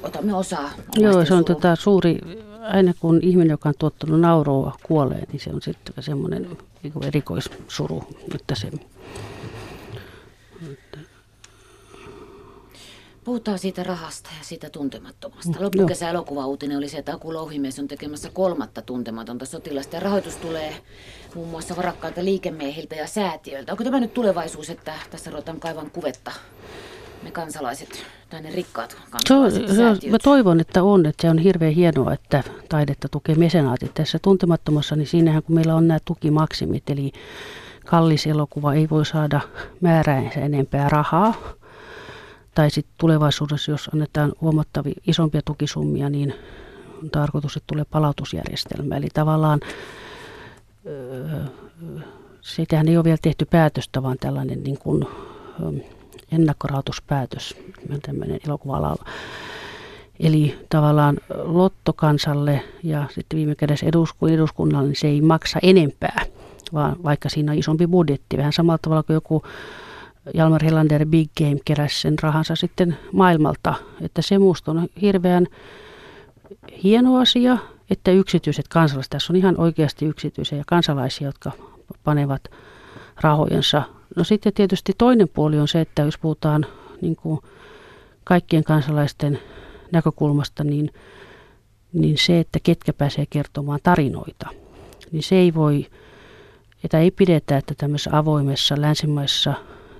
otamme 0.02 0.34
osaa. 0.34 0.70
Joo, 0.96 1.24
se 1.24 1.34
on 1.34 1.44
tota 1.44 1.76
suuri, 1.76 2.18
aina 2.60 2.94
kun 3.00 3.20
ihminen, 3.22 3.50
joka 3.50 3.68
on 3.68 3.74
tuottanut 3.78 4.20
nauroa, 4.20 4.76
kuolee, 4.82 5.22
niin 5.32 5.40
se 5.40 5.50
on 5.50 5.62
sitten 5.62 6.04
semmoinen 6.04 6.56
erikoissuru, 7.06 8.04
että 8.34 8.54
se 8.54 8.70
Puhutaan 13.24 13.58
siitä 13.58 13.82
rahasta 13.82 14.30
ja 14.38 14.44
siitä 14.44 14.70
tuntemattomasta. 14.70 15.58
Mm, 15.58 15.64
Loppukesä 15.64 16.10
elokuva-uutinen 16.10 16.78
oli 16.78 16.88
se, 16.88 16.98
että 16.98 17.14
Aku 17.14 17.32
Louhimies 17.32 17.78
on 17.78 17.88
tekemässä 17.88 18.30
kolmatta 18.32 18.82
tuntematonta 18.82 19.46
sotilasta. 19.46 19.96
Ja 19.96 20.00
rahoitus 20.00 20.36
tulee 20.36 20.76
muun 21.34 21.48
muassa 21.48 21.76
varakkailta 21.76 22.24
liikemiehiltä 22.24 22.94
ja 22.94 23.06
säätiöiltä. 23.06 23.72
Onko 23.72 23.84
tämä 23.84 24.00
nyt 24.00 24.14
tulevaisuus, 24.14 24.70
että 24.70 24.94
tässä 25.10 25.30
ruvetaan 25.30 25.60
kaivan 25.60 25.90
kuvetta 25.90 26.32
me 27.22 27.30
kansalaiset 27.30 28.04
tai 28.30 28.42
ne 28.42 28.50
rikkaat 28.50 28.96
kansalaiset 29.10 29.68
se 29.68 29.70
on, 29.70 29.96
se 29.98 30.06
on, 30.06 30.10
Mä 30.10 30.18
toivon, 30.22 30.60
että 30.60 30.82
on, 30.82 31.06
että 31.06 31.22
se 31.22 31.30
on 31.30 31.38
hirveän 31.38 31.72
hienoa, 31.72 32.12
että 32.12 32.42
taidetta 32.68 33.08
tukee 33.08 33.34
mesenaatit. 33.34 33.94
Tässä 33.94 34.18
tuntemattomassa, 34.18 34.96
niin 34.96 35.06
siinähän 35.06 35.42
kun 35.42 35.54
meillä 35.54 35.74
on 35.74 35.88
nämä 35.88 35.98
tukimaksimit, 36.04 36.90
eli 36.90 37.12
kallis 37.86 38.26
elokuva 38.26 38.74
ei 38.74 38.90
voi 38.90 39.06
saada 39.06 39.40
määräänsä 39.80 40.40
enempää 40.40 40.88
rahaa, 40.88 41.34
tai 42.54 42.70
sitten 42.70 42.94
tulevaisuudessa, 42.98 43.70
jos 43.70 43.90
annetaan 43.94 44.32
huomattavia 44.40 44.94
isompia 45.06 45.40
tukisummia, 45.44 46.10
niin 46.10 46.34
on 47.02 47.10
tarkoitus, 47.10 47.56
että 47.56 47.66
tulee 47.66 47.84
palautusjärjestelmä. 47.84 48.96
Eli 48.96 49.08
tavallaan 49.14 49.60
sitähän 52.40 52.88
ei 52.88 52.96
ole 52.96 53.04
vielä 53.04 53.18
tehty 53.22 53.44
päätöstä, 53.44 54.02
vaan 54.02 54.16
tällainen 54.20 54.62
niin 54.62 54.78
kuin, 54.78 55.06
ennakkorahoituspäätös 56.32 57.56
tämmöinen 58.02 58.40
elokuva 58.46 58.96
Eli 60.20 60.58
tavallaan 60.68 61.18
lottokansalle 61.44 62.62
ja 62.82 63.06
sitten 63.14 63.36
viime 63.36 63.54
kädessä 63.54 63.86
eduskunnalle, 64.30 64.88
niin 64.88 64.96
se 64.96 65.08
ei 65.08 65.20
maksa 65.20 65.58
enempää, 65.62 66.26
vaan 66.72 66.96
vaikka 67.02 67.28
siinä 67.28 67.52
on 67.52 67.58
isompi 67.58 67.86
budjetti, 67.86 68.36
vähän 68.36 68.52
samalla 68.52 68.78
tavalla 68.78 69.02
kuin 69.02 69.14
joku 69.14 69.42
Jalmar 70.34 70.64
Helander 70.64 71.06
Big 71.06 71.30
Game 71.38 71.56
keräsi 71.64 72.00
sen 72.00 72.14
rahansa 72.22 72.56
sitten 72.56 72.98
maailmalta. 73.12 73.74
Että 74.00 74.22
se 74.22 74.38
musta 74.38 74.70
on 74.70 74.88
hirveän 75.02 75.46
hieno 76.84 77.18
asia, 77.18 77.58
että 77.90 78.10
yksityiset 78.10 78.68
kansalaiset, 78.68 79.10
tässä 79.10 79.32
on 79.32 79.36
ihan 79.36 79.60
oikeasti 79.60 80.06
yksityisiä 80.06 80.58
ja 80.58 80.64
kansalaisia, 80.66 81.28
jotka 81.28 81.52
panevat 82.04 82.42
rahojensa. 83.20 83.82
No 84.16 84.24
sitten 84.24 84.52
tietysti 84.52 84.92
toinen 84.98 85.28
puoli 85.28 85.58
on 85.58 85.68
se, 85.68 85.80
että 85.80 86.02
jos 86.02 86.18
puhutaan 86.18 86.66
niin 87.00 87.16
kuin 87.16 87.40
kaikkien 88.24 88.64
kansalaisten 88.64 89.38
näkökulmasta, 89.92 90.64
niin 90.64 90.90
niin 91.92 92.18
se, 92.18 92.40
että 92.40 92.58
ketkä 92.62 92.92
pääsee 92.92 93.26
kertomaan 93.30 93.80
tarinoita, 93.82 94.48
niin 95.12 95.22
se 95.22 95.36
ei 95.36 95.54
voi, 95.54 95.86
että 96.84 96.98
ei 96.98 97.10
pidetä, 97.10 97.56
että 97.56 97.74
tämmöisessä 97.76 98.18
avoimessa 98.18 98.74
länsimaisessa 98.78 99.54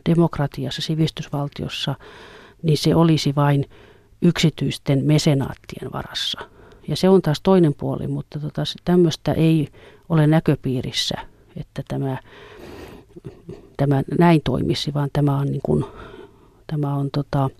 demokratiassa, 0.08 0.82
sivistysvaltiossa, 0.82 1.94
niin 2.62 2.78
se 2.78 2.94
olisi 2.94 3.34
vain 3.34 3.70
yksityisten 4.22 5.04
mesenaattien 5.04 5.92
varassa. 5.92 6.40
Ja 6.88 6.96
se 6.96 7.08
on 7.08 7.22
taas 7.22 7.40
toinen 7.42 7.74
puoli, 7.74 8.06
mutta 8.06 8.40
tota, 8.40 8.62
tämmöistä 8.84 9.32
ei 9.32 9.68
ole 10.08 10.26
näköpiirissä, 10.26 11.14
että 11.56 11.82
tämä, 11.88 12.16
tämä 13.76 14.02
näin 14.18 14.40
toimisi, 14.44 14.94
vaan 14.94 15.08
tämä 15.12 15.38
on, 15.38 15.46
niin 15.46 15.60
kuin, 15.62 15.84
tämä 16.66 16.94
on 16.94 17.10
tota, 17.10 17.50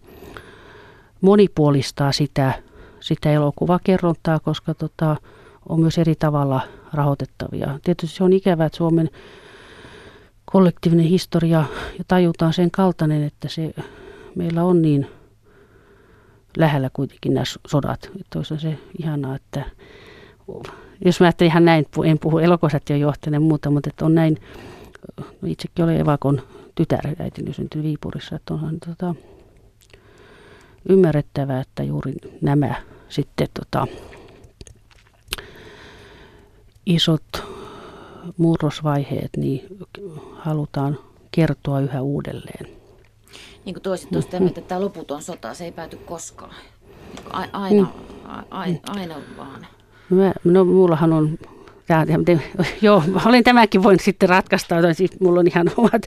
monipuolistaa 1.21 2.13
sitä, 2.13 2.53
sitä 3.01 3.33
elokuvakerrontaa, 3.33 4.41
koska 4.41 4.75
tota, 4.75 5.17
on 5.69 5.81
myös 5.81 5.99
eri 5.99 6.15
tavalla 6.15 6.61
rahoitettavia. 6.93 7.79
Tietysti 7.85 8.17
se 8.17 8.25
on 8.25 8.33
ikävää, 8.33 8.67
että 8.67 8.77
Suomen 8.77 9.11
kollektiivinen 10.53 11.07
historia 11.07 11.65
ja 11.99 12.05
tajutaan 12.09 12.53
sen 12.53 12.71
kaltainen, 12.71 13.23
että 13.23 13.49
se 13.49 13.75
meillä 14.35 14.65
on 14.65 14.83
niin 14.83 15.07
lähellä 16.57 16.91
kuitenkin 16.93 17.35
nämä 17.35 17.45
sodat. 17.67 18.11
Olisi 18.35 18.59
se 18.59 18.79
ihanaa, 18.99 19.37
että 19.37 19.65
jos 21.05 21.21
mä 21.21 21.27
ajattelin 21.27 21.51
ihan 21.51 21.65
näin, 21.65 21.87
en 22.05 22.19
puhu 22.19 22.39
elokosation 22.39 23.01
johtajan 23.01 23.43
muuta, 23.43 23.71
mutta 23.71 23.91
että 23.91 24.05
on 24.05 24.15
näin, 24.15 24.39
no 25.17 25.25
itsekin 25.47 25.85
olen 25.85 26.01
Evakon 26.01 26.43
tytär, 26.75 27.07
äitini 27.19 27.53
syntynyt 27.53 27.87
Viipurissa, 27.87 28.37
että 28.37 28.55
onhan 28.55 28.79
tota, 28.87 29.15
ymmärrettävää, 30.89 31.61
että 31.61 31.83
juuri 31.83 32.15
nämä 32.41 32.75
sitten 33.09 33.49
tota, 33.55 33.87
isot 36.87 37.62
murrosvaiheet 38.37 39.31
niin 39.37 39.67
halutaan 40.33 40.99
kertoa 41.31 41.81
yhä 41.81 42.03
uudelleen. 42.03 42.67
Niin 43.65 43.75
kuin 43.75 43.83
toiset 43.83 44.11
tuosta 44.11 44.37
että 44.37 44.61
tämä 44.61 44.81
loputon 44.81 45.23
sota, 45.23 45.55
se 45.55 45.65
ei 45.65 45.73
pääty 45.73 45.97
koskaan. 45.97 46.55
Aina, 47.33 47.93
aina, 48.51 48.79
aina 48.89 49.15
vaan. 49.37 49.67
Mä, 50.11 50.33
no 50.45 50.65
mullahan 50.65 51.13
on 51.13 51.39
Tämä, 51.87 52.07
joo, 52.83 53.03
olen 53.27 53.45
tämäkin 53.45 53.83
voinut 53.83 54.01
sitten 54.01 54.29
ratkaista, 54.29 54.75
siis 54.93 55.21
mulla 55.21 55.41
on 55.41 55.47
ihan 55.47 55.71
omat. 55.77 56.03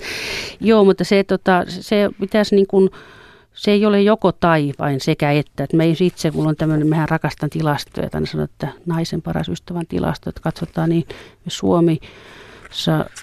Joo, 0.59 0.85
mutta 0.85 1.03
se, 1.03 1.23
tota, 1.23 1.63
se 1.67 2.09
pitäisi 2.19 2.55
niin 2.55 2.67
kuin, 2.67 2.89
se 3.55 3.71
ei 3.71 3.85
ole 3.85 4.01
joko 4.01 4.31
tai, 4.31 4.73
vain 4.79 5.01
sekä 5.01 5.31
että. 5.31 5.63
että 5.63 5.77
me 5.77 5.87
itse, 5.87 6.31
mulla 6.31 6.49
on 6.49 6.55
tämmöinen, 6.55 6.87
mehän 6.87 7.09
rakastan 7.09 7.49
tilastoja, 7.49 8.09
tai 8.09 8.27
sanon, 8.27 8.43
että 8.43 8.67
naisen 8.85 9.21
paras 9.21 9.49
ystävän 9.49 9.87
tilasto, 9.87 10.29
että 10.29 10.41
katsotaan 10.41 10.89
niin 10.89 11.07
Suomi, 11.47 11.99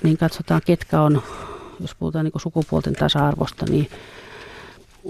niin 0.03 0.19
katsotaan 0.19 0.61
ketkä 0.67 1.01
on, 1.01 1.23
jos 1.81 1.95
puhutaan 1.95 2.25
niin 2.25 2.41
sukupuolten 2.43 2.95
tasa-arvosta, 2.95 3.67
niin, 3.69 3.91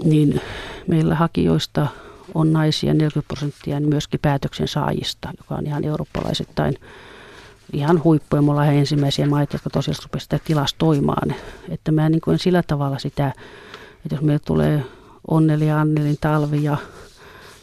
niin 0.03 0.41
meillä 0.87 1.15
hakijoista 1.15 1.87
on 2.33 2.53
naisia 2.53 2.93
40 2.93 3.27
prosenttia 3.27 3.79
niin 3.79 3.89
myöskin 3.89 4.19
päätöksen 4.19 4.67
saajista, 4.67 5.29
joka 5.37 5.55
on 5.55 5.65
ihan 5.67 5.83
eurooppalaisittain 5.83 6.75
ihan 7.73 8.03
huippuja. 8.03 8.41
Me 8.41 8.51
ollaan 8.51 8.73
ensimmäisiä 8.73 9.27
maita, 9.27 9.55
jotka 9.55 9.69
tosiaan 9.69 9.95
rupesivat 10.03 10.21
sitä 10.21 10.39
tilastoimaan. 10.45 11.35
Että 11.69 11.91
mä 11.91 12.09
niin 12.09 12.21
kuin 12.21 12.39
sillä 12.39 12.63
tavalla 12.67 12.99
sitä, 12.99 13.33
että 14.05 14.15
jos 14.15 14.21
meille 14.21 14.41
tulee 14.45 14.83
Onneli 15.27 15.67
ja 15.67 15.79
Annelin 15.79 16.17
talvi 16.21 16.63
ja 16.63 16.77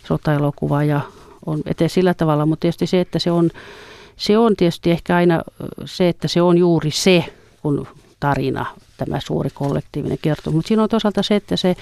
sotaelokuva 0.08 0.84
ja 0.84 1.00
on 1.46 1.60
eteen 1.66 1.90
sillä 1.90 2.14
tavalla, 2.14 2.46
mutta 2.46 2.60
tietysti 2.60 2.86
se, 2.86 3.00
että 3.00 3.18
se 3.18 3.30
on, 3.30 3.50
se 4.16 4.38
on 4.38 4.56
tietysti 4.56 4.90
ehkä 4.90 5.16
aina 5.16 5.42
se, 5.84 6.08
että 6.08 6.28
se 6.28 6.42
on 6.42 6.58
juuri 6.58 6.90
se, 6.90 7.24
kun 7.62 7.86
tarina, 8.20 8.66
tämä 8.96 9.20
suuri 9.20 9.50
kollektiivinen 9.54 10.18
kertomus. 10.22 10.54
Mutta 10.54 10.68
siinä 10.68 10.82
on 10.82 10.88
toisaalta 10.88 11.22
se, 11.22 11.36
että 11.36 11.56
se, 11.56 11.76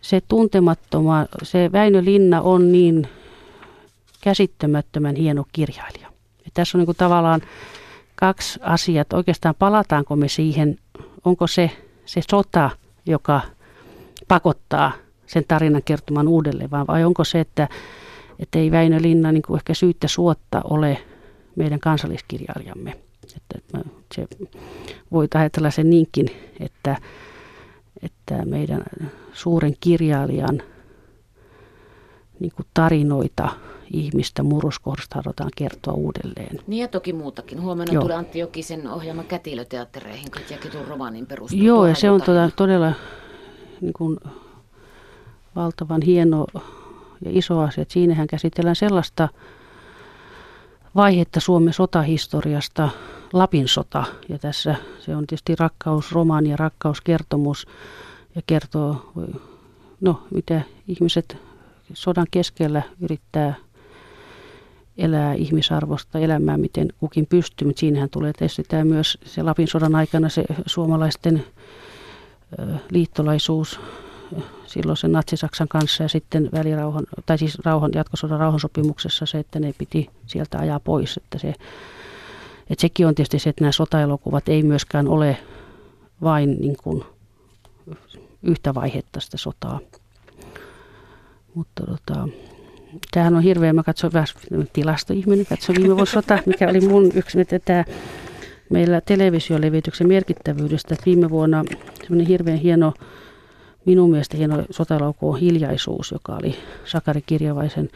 se 0.00 0.20
tuntemattoma, 0.28 1.26
se 1.42 1.72
Väinö 1.72 2.04
Linna 2.04 2.40
on 2.40 2.72
niin 2.72 3.08
käsittämättömän 4.20 5.16
hieno 5.16 5.44
kirjailija. 5.52 6.08
Ja 6.44 6.50
tässä 6.54 6.78
on 6.78 6.84
niin 6.84 6.96
tavallaan 6.96 7.40
kaksi 8.14 8.60
asiaa. 8.62 9.04
Oikeastaan 9.12 9.54
palataanko 9.58 10.16
me 10.16 10.28
siihen, 10.28 10.78
onko 11.24 11.46
se 11.46 11.70
se 12.06 12.20
sota, 12.30 12.70
joka 13.06 13.40
pakottaa 14.30 14.92
sen 15.26 15.44
tarinan 15.48 15.82
kertomaan 15.84 16.28
uudelleen, 16.28 16.70
vaan 16.70 16.86
vai 16.86 17.04
onko 17.04 17.24
se, 17.24 17.40
että, 17.40 17.68
että 18.38 18.58
ei 18.58 18.70
Väinö 18.70 19.02
Linna 19.02 19.32
niin 19.32 19.42
kuin 19.42 19.58
ehkä 19.58 19.74
syyttä 19.74 20.08
suotta 20.08 20.60
ole 20.64 20.98
meidän 21.56 21.80
kansalliskirjailijamme. 21.80 22.96
Että 23.36 23.78
se 24.14 24.26
voi 25.12 25.28
ajatella 25.34 25.70
sen 25.70 25.90
niinkin, 25.90 26.26
että, 26.60 26.96
että 28.02 28.44
meidän 28.44 28.84
suuren 29.32 29.74
kirjailijan 29.80 30.62
niin 32.40 32.52
kuin 32.56 32.66
tarinoita 32.74 33.48
ihmistä 33.92 34.42
muruskohdasta 34.42 35.22
halutaan 35.24 35.50
kertoa 35.56 35.94
uudelleen. 35.94 36.58
Niin 36.66 36.80
ja 36.80 36.88
toki 36.88 37.12
muutakin. 37.12 37.62
Huomenna 37.62 37.94
Joo. 37.94 38.02
tulee 38.02 38.16
Antti 38.16 38.38
Jokisen 38.38 38.88
ohjelma 38.88 39.22
kätilöteattereihin, 39.22 40.30
Katja 40.30 40.58
Kitun 40.58 40.84
romaanin 40.88 41.26
perustuu. 41.26 41.62
Joo, 41.62 41.86
ja 41.86 41.94
se 41.94 42.10
on 42.10 42.22
todella, 42.22 42.50
todella 42.56 42.92
niin 43.80 43.92
kuin 43.92 44.18
valtavan 45.56 46.02
hieno 46.02 46.46
ja 47.24 47.30
iso 47.30 47.60
asia. 47.60 47.82
Että 47.82 47.92
siinähän 47.92 48.26
käsitellään 48.26 48.76
sellaista 48.76 49.28
vaihetta 50.94 51.40
Suomen 51.40 51.72
sotahistoriasta, 51.72 52.88
Lapin 53.32 53.68
sota. 53.68 54.04
Ja 54.28 54.38
tässä 54.38 54.74
se 54.98 55.16
on 55.16 55.26
tietysti 55.26 55.56
rakkausromaani 55.56 56.50
ja 56.50 56.56
rakkauskertomus 56.56 57.66
ja 58.34 58.42
kertoo, 58.46 59.12
no 60.00 60.22
mitä 60.34 60.60
ihmiset 60.88 61.36
sodan 61.92 62.26
keskellä 62.30 62.82
yrittää 63.00 63.54
elää 64.98 65.34
ihmisarvosta 65.34 66.18
elämää, 66.18 66.56
miten 66.56 66.88
kukin 66.98 67.26
pystyy, 67.26 67.66
mutta 67.68 67.80
siinähän 67.80 68.10
tulee 68.10 68.32
tietysti 68.32 68.62
tämä 68.68 68.84
myös 68.84 69.18
se 69.24 69.42
Lapin 69.42 69.68
sodan 69.68 69.94
aikana 69.94 70.28
se 70.28 70.44
suomalaisten 70.66 71.44
liittolaisuus 72.90 73.80
silloin 74.66 74.96
sen 74.96 75.12
Natsi-Saksan 75.12 75.68
kanssa 75.68 76.02
ja 76.02 76.08
sitten 76.08 76.48
välirauhan, 76.52 77.04
tai 77.26 77.38
siis 77.38 77.58
rauhan, 77.64 77.90
jatkosodan 77.94 78.40
rauhansopimuksessa 78.40 79.26
se, 79.26 79.38
että 79.38 79.60
ne 79.60 79.74
piti 79.78 80.10
sieltä 80.26 80.58
ajaa 80.58 80.80
pois. 80.80 81.16
Että, 81.16 81.38
se, 81.38 81.48
että 82.70 82.80
sekin 82.80 83.06
on 83.06 83.14
tietysti 83.14 83.38
se, 83.38 83.50
että 83.50 83.64
nämä 83.64 83.72
sotaelokuvat 83.72 84.48
ei 84.48 84.62
myöskään 84.62 85.08
ole 85.08 85.36
vain 86.22 86.56
niin 86.60 86.76
kuin 86.82 87.04
yhtä 88.42 88.74
vaihetta 88.74 89.20
sitä 89.20 89.36
sotaa. 89.36 89.80
Mutta 91.54 91.86
tota, 91.86 92.28
tämähän 93.10 93.36
on 93.36 93.42
hirveä, 93.42 93.72
mä 93.72 93.82
katsoin 93.82 94.12
vähän 94.12 94.28
tilastoihminen, 94.72 95.46
katsoin 95.46 95.78
viime 95.78 95.96
vuosi 95.96 96.12
sota, 96.12 96.38
mikä 96.46 96.68
oli 96.68 96.80
mun 96.80 97.10
yksi, 97.14 97.40
että 97.40 97.58
tämä 97.58 97.84
meillä 98.70 99.00
televisiolevityksen 99.00 100.08
merkittävyydestä, 100.08 100.94
että 100.94 101.06
viime 101.06 101.30
vuonna 101.30 101.64
semmoinen 102.02 102.26
hirveän 102.26 102.58
hieno, 102.58 102.94
minun 103.84 104.10
mielestä 104.10 104.36
hieno 104.36 104.62
sotalauko 104.70 105.30
on 105.30 105.40
Hiljaisuus, 105.40 106.10
joka 106.12 106.36
oli 106.36 106.56
Sakari 106.84 107.22
Kirjavaisen 107.22 107.88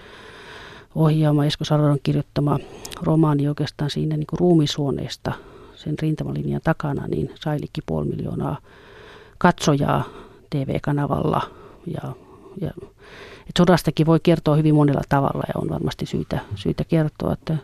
ohjaama, 0.95 1.45
Esko 1.45 1.65
Saloron 1.65 1.99
kirjoittama 2.03 2.59
romaani 3.03 3.49
oikeastaan 3.49 3.91
siinä 3.91 4.17
niin 4.17 4.27
ruumisuoneesta 4.33 5.33
sen 5.75 5.95
rintamalinjan 6.03 6.61
takana, 6.65 7.07
niin 7.07 7.31
sai 7.35 7.61
liki 7.61 7.81
puoli 7.87 8.07
miljoonaa 8.07 8.59
katsojaa 9.39 10.05
TV-kanavalla. 10.51 11.43
Ja, 11.87 12.13
ja, 12.61 12.71
et 13.49 13.57
sodastakin 13.59 14.07
voi 14.07 14.21
kertoa 14.23 14.57
hyvin 14.57 14.75
monella 14.75 15.03
tavalla 15.09 15.43
ja 15.49 15.61
on 15.61 15.69
varmasti 15.69 16.07
syytä, 16.07 16.41
syytä 16.55 16.85
kertoa, 16.85 17.33
että 17.33 17.57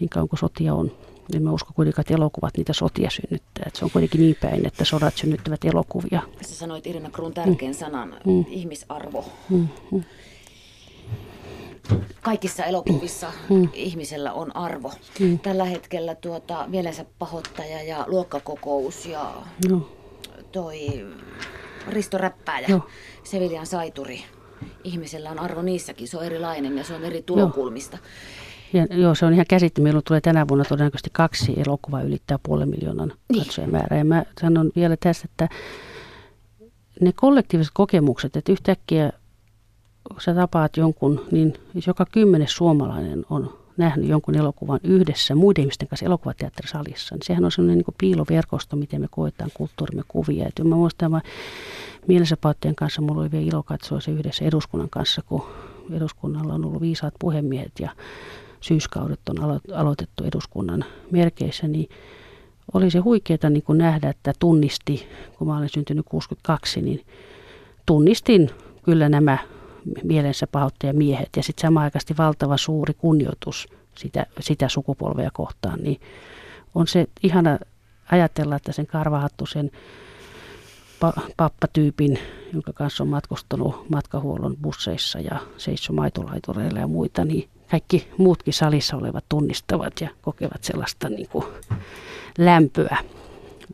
niin 0.00 0.08
kauan 0.08 0.28
kuin 0.28 0.40
sotia 0.40 0.74
on 0.74 0.90
en 1.34 1.42
mä 1.42 1.52
usko 1.52 1.70
kuitenkaan, 1.74 2.02
että 2.02 2.14
elokuvat 2.14 2.56
niitä 2.56 2.72
sotia 2.72 3.10
synnyttää. 3.10 3.64
Että 3.66 3.78
se 3.78 3.84
on 3.84 3.90
kuitenkin 3.90 4.20
niin 4.20 4.36
päin, 4.40 4.66
että 4.66 4.84
sodat 4.84 5.16
synnyttävät 5.16 5.64
elokuvia. 5.64 6.22
Sä 6.42 6.54
sanoit 6.54 6.86
Irina 6.86 7.10
Kruun 7.10 7.34
tärkeän 7.34 7.72
mm. 7.72 7.78
sanan, 7.78 8.16
mm. 8.26 8.44
ihmisarvo. 8.48 9.24
Mm. 9.50 9.68
Mm. 9.90 10.04
Kaikissa 12.22 12.64
elokuvissa 12.64 13.32
mm. 13.50 13.68
ihmisellä 13.72 14.32
on 14.32 14.56
arvo. 14.56 14.92
Mm. 15.20 15.38
Tällä 15.38 15.64
hetkellä 15.64 16.14
tuota, 16.14 16.64
mielensä 16.68 17.04
pahoittaja 17.18 17.82
ja 17.82 18.04
luokkakokous 18.08 19.06
ja 19.06 19.34
no. 19.68 19.88
toi 20.52 21.06
Risto 21.88 22.18
Räppääjä, 22.18 22.68
no. 22.68 22.80
Sevilian 23.24 23.66
saituri. 23.66 24.24
Ihmisellä 24.84 25.30
on 25.30 25.38
arvo 25.38 25.62
niissäkin, 25.62 26.08
se 26.08 26.18
on 26.18 26.24
erilainen 26.24 26.78
ja 26.78 26.84
se 26.84 26.94
on 26.94 27.04
eri 27.04 27.22
tulokulmista. 27.22 27.96
No. 27.96 28.02
Ja, 28.72 28.86
joo, 28.90 29.14
se 29.14 29.26
on 29.26 29.32
ihan 29.32 29.46
käsitti. 29.48 29.80
Meillä 29.80 30.02
tulee 30.02 30.20
tänä 30.20 30.48
vuonna 30.48 30.64
todennäköisesti 30.64 31.10
kaksi 31.12 31.54
elokuvaa 31.66 32.02
ylittää 32.02 32.38
puolen 32.42 32.68
miljoonan 32.68 33.12
niin. 33.32 33.44
katsojen 33.44 33.70
määrää. 33.70 33.98
Ja 33.98 34.04
mä 34.04 34.24
sanon 34.40 34.70
vielä 34.76 34.96
tässä, 35.00 35.28
että 35.30 35.48
ne 37.00 37.12
kollektiiviset 37.14 37.72
kokemukset, 37.74 38.36
että 38.36 38.52
yhtäkkiä 38.52 39.12
kun 40.08 40.20
sä 40.20 40.34
tapaat 40.34 40.76
jonkun, 40.76 41.26
niin 41.30 41.54
joka 41.86 42.06
kymmenes 42.12 42.56
suomalainen 42.56 43.24
on 43.30 43.58
nähnyt 43.76 44.08
jonkun 44.08 44.36
elokuvan 44.36 44.80
yhdessä 44.84 45.34
muiden 45.34 45.62
ihmisten 45.62 45.88
kanssa 45.88 46.06
elokuvateatterisalissa, 46.06 47.14
niin 47.14 47.22
sehän 47.24 47.44
on 47.44 47.52
sellainen 47.52 47.78
niin 47.78 47.94
piiloverkosto, 47.98 48.76
miten 48.76 49.00
me 49.00 49.08
koetaan 49.10 49.50
kulttuurimme 49.54 50.02
kuvia. 50.08 50.46
Et 50.46 50.64
mä 50.64 50.74
muistan, 50.74 51.16
että 51.16 51.30
mielensäpauttien 52.06 52.74
kanssa 52.74 53.02
mulla 53.02 53.20
oli 53.20 53.30
vielä 53.30 53.44
ilo 53.44 53.62
katsoa 53.62 54.00
se 54.00 54.10
yhdessä 54.10 54.44
eduskunnan 54.44 54.90
kanssa, 54.90 55.22
kun 55.22 55.42
eduskunnalla 55.92 56.54
on 56.54 56.64
ollut 56.64 56.80
viisaat 56.80 57.14
puhemiehet 57.18 57.72
ja 57.80 57.90
syyskaudet 58.60 59.20
on 59.28 59.38
alo- 59.38 59.74
aloitettu 59.74 60.24
eduskunnan 60.24 60.84
merkeissä, 61.10 61.68
niin 61.68 61.88
oli 62.72 62.90
se 62.90 62.98
huikeaa 62.98 63.50
niin 63.50 63.62
kuin 63.62 63.78
nähdä, 63.78 64.10
että 64.10 64.32
tunnisti, 64.38 65.08
kun 65.38 65.48
mä 65.48 65.56
olen 65.56 65.68
syntynyt 65.68 66.06
62, 66.08 66.82
niin 66.82 67.06
tunnistin 67.86 68.50
kyllä 68.82 69.08
nämä 69.08 69.38
mielensä 70.02 70.46
miehet. 70.92 71.28
Ja 71.36 71.42
sitten 71.42 71.62
samaan 71.62 71.90
valtava 72.18 72.56
suuri 72.56 72.94
kunnioitus 72.94 73.68
sitä, 73.94 74.26
sitä 74.40 74.68
sukupolvea 74.68 75.30
kohtaan, 75.32 75.82
niin 75.82 76.00
on 76.74 76.86
se 76.86 77.06
ihana 77.22 77.58
ajatella, 78.12 78.56
että 78.56 78.72
sen 78.72 78.86
karvahattusen 78.86 79.70
pa- 81.04 81.22
pappatyypin, 81.36 82.18
jonka 82.52 82.72
kanssa 82.72 83.04
on 83.04 83.08
matkustanut 83.08 83.90
matkahuollon 83.90 84.56
busseissa 84.56 85.20
ja 85.20 85.38
seisso 85.56 85.92
maitolaitureilla 85.92 86.78
ja 86.80 86.86
muita, 86.86 87.24
niin 87.24 87.48
kaikki 87.70 88.08
muutkin 88.18 88.54
salissa 88.54 88.96
olevat 88.96 89.24
tunnistavat 89.28 90.00
ja 90.00 90.08
kokevat 90.22 90.64
sellaista 90.64 91.08
niin 91.08 91.28
kuin 91.28 91.44
lämpöä, 92.38 92.96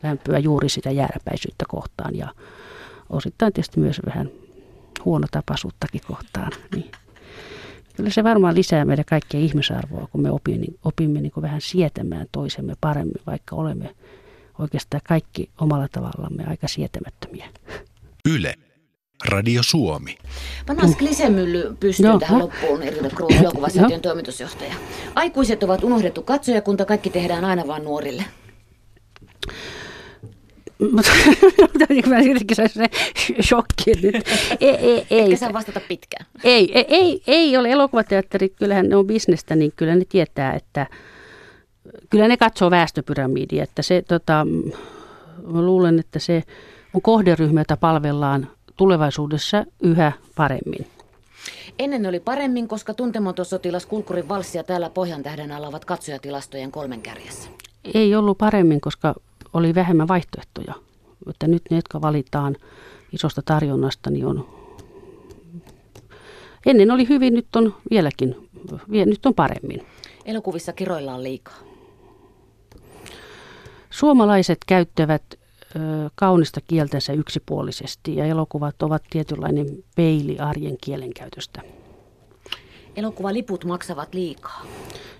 lämpöä 0.03 0.39
juuri 0.39 0.69
sitä 0.69 0.91
jääräpäisyyttä 0.91 1.65
kohtaan 1.67 2.15
ja 2.15 2.33
osittain 3.09 3.53
tietysti 3.53 3.79
myös 3.79 4.01
vähän 4.05 4.29
huonotapaisuuttakin 5.05 6.01
kohtaan. 6.07 6.51
Niin 6.75 6.91
kyllä 7.95 8.09
se 8.09 8.23
varmaan 8.23 8.55
lisää 8.55 8.85
meidän 8.85 9.05
kaikkien 9.05 9.43
ihmisarvoa, 9.43 10.07
kun 10.11 10.21
me 10.21 10.31
opimme, 10.31 10.61
niin, 10.61 10.79
opimme 10.85 11.21
niin 11.21 11.31
kuin 11.31 11.41
vähän 11.41 11.61
sietämään 11.61 12.27
toisemme 12.31 12.73
paremmin, 12.81 13.21
vaikka 13.27 13.55
olemme 13.55 13.95
oikeastaan 14.59 15.01
kaikki 15.07 15.49
omalla 15.61 15.87
tavallamme 15.87 16.43
aika 16.47 16.67
sietämättömiä. 16.67 17.49
Yle. 18.29 18.55
Radio 19.25 19.63
Suomi. 19.63 20.17
Pannaan 20.65 20.95
Klisemylly 20.95 21.75
pystyyn 21.79 22.09
Joo. 22.09 22.19
tähän 22.19 22.39
loppuun, 22.39 22.83
Irina 22.83 23.09
Kruun, 23.09 23.33
elokuvasäätiön 23.33 24.01
toimitusjohtaja. 24.01 24.73
Aikuiset 25.15 25.63
ovat 25.63 25.83
unohdettu 25.83 26.21
katsojakunta, 26.21 26.85
kaikki 26.85 27.09
tehdään 27.09 27.45
aina 27.45 27.67
vain 27.67 27.83
nuorille. 27.83 28.23
Mä 32.09 32.19
jotenkin 32.19 32.55
se 32.55 32.85
shokki 33.41 33.91
nyt. 34.01 34.25
Ei, 34.59 34.69
ei, 34.69 35.05
ei. 35.09 35.23
Etkä 35.23 35.35
saa 35.35 35.53
vastata 35.53 35.81
pitkään. 35.87 36.25
Ei, 36.43 36.77
ei, 36.77 36.85
ei, 36.87 37.23
ei 37.27 37.57
ole 37.57 37.71
elokuvateatteri, 37.71 38.49
kyllähän 38.49 38.89
ne 38.89 38.95
on 38.95 39.07
bisnestä, 39.07 39.55
niin 39.55 39.73
kyllä 39.75 39.95
ne 39.95 40.05
tietää, 40.09 40.53
että 40.53 40.87
kyllä 42.09 42.27
ne 42.27 42.37
katsoo 42.37 42.71
väestöpyramidia, 42.71 43.63
että 43.63 43.81
se 43.81 44.01
tota, 44.01 44.47
mä 45.47 45.61
luulen, 45.61 45.99
että 45.99 46.19
se 46.19 46.43
on 46.93 47.01
kohderyhmä, 47.01 47.59
jota 47.59 47.77
palvellaan 47.77 48.47
tulevaisuudessa 48.77 49.65
yhä 49.79 50.11
paremmin. 50.35 50.87
Ennen 51.79 52.05
oli 52.05 52.19
paremmin, 52.19 52.67
koska 52.67 52.93
tuntematon 52.93 53.45
sotilas 53.45 53.85
Kulkurin 53.85 54.29
valssia 54.29 54.63
täällä 54.63 54.89
Pohjan 54.89 55.23
tähden 55.23 55.51
alla 55.51 55.67
ovat 55.67 55.85
katsojatilastojen 55.85 56.71
kolmen 56.71 57.01
kärjessä. 57.01 57.49
Ei 57.93 58.15
ollut 58.15 58.37
paremmin, 58.37 58.81
koska 58.81 59.15
oli 59.53 59.75
vähemmän 59.75 60.07
vaihtoehtoja. 60.07 60.73
Että 61.29 61.47
nyt 61.47 61.61
ne, 61.69 61.77
jotka 61.77 62.01
valitaan 62.01 62.55
isosta 63.11 63.41
tarjonnasta, 63.45 64.09
niin 64.09 64.25
on... 64.25 64.47
Ennen 66.65 66.91
oli 66.91 67.09
hyvin, 67.09 67.33
nyt 67.33 67.55
on 67.55 67.75
vieläkin, 67.91 68.49
nyt 68.87 69.25
on 69.25 69.33
paremmin. 69.33 69.85
Elokuvissa 70.25 70.73
kiroillaan 70.73 71.23
liikaa. 71.23 71.57
Suomalaiset 73.89 74.57
käyttävät 74.67 75.23
kaunista 76.15 76.61
kieltänsä 76.61 77.13
yksipuolisesti 77.13 78.15
ja 78.15 78.25
elokuvat 78.25 78.83
ovat 78.83 79.03
tietynlainen 79.09 79.83
peili 79.95 80.39
arjen 80.39 80.77
kielenkäytöstä. 80.83 81.61
Elokuvaliput 82.95 83.65
maksavat 83.65 84.13
liikaa. 84.13 84.65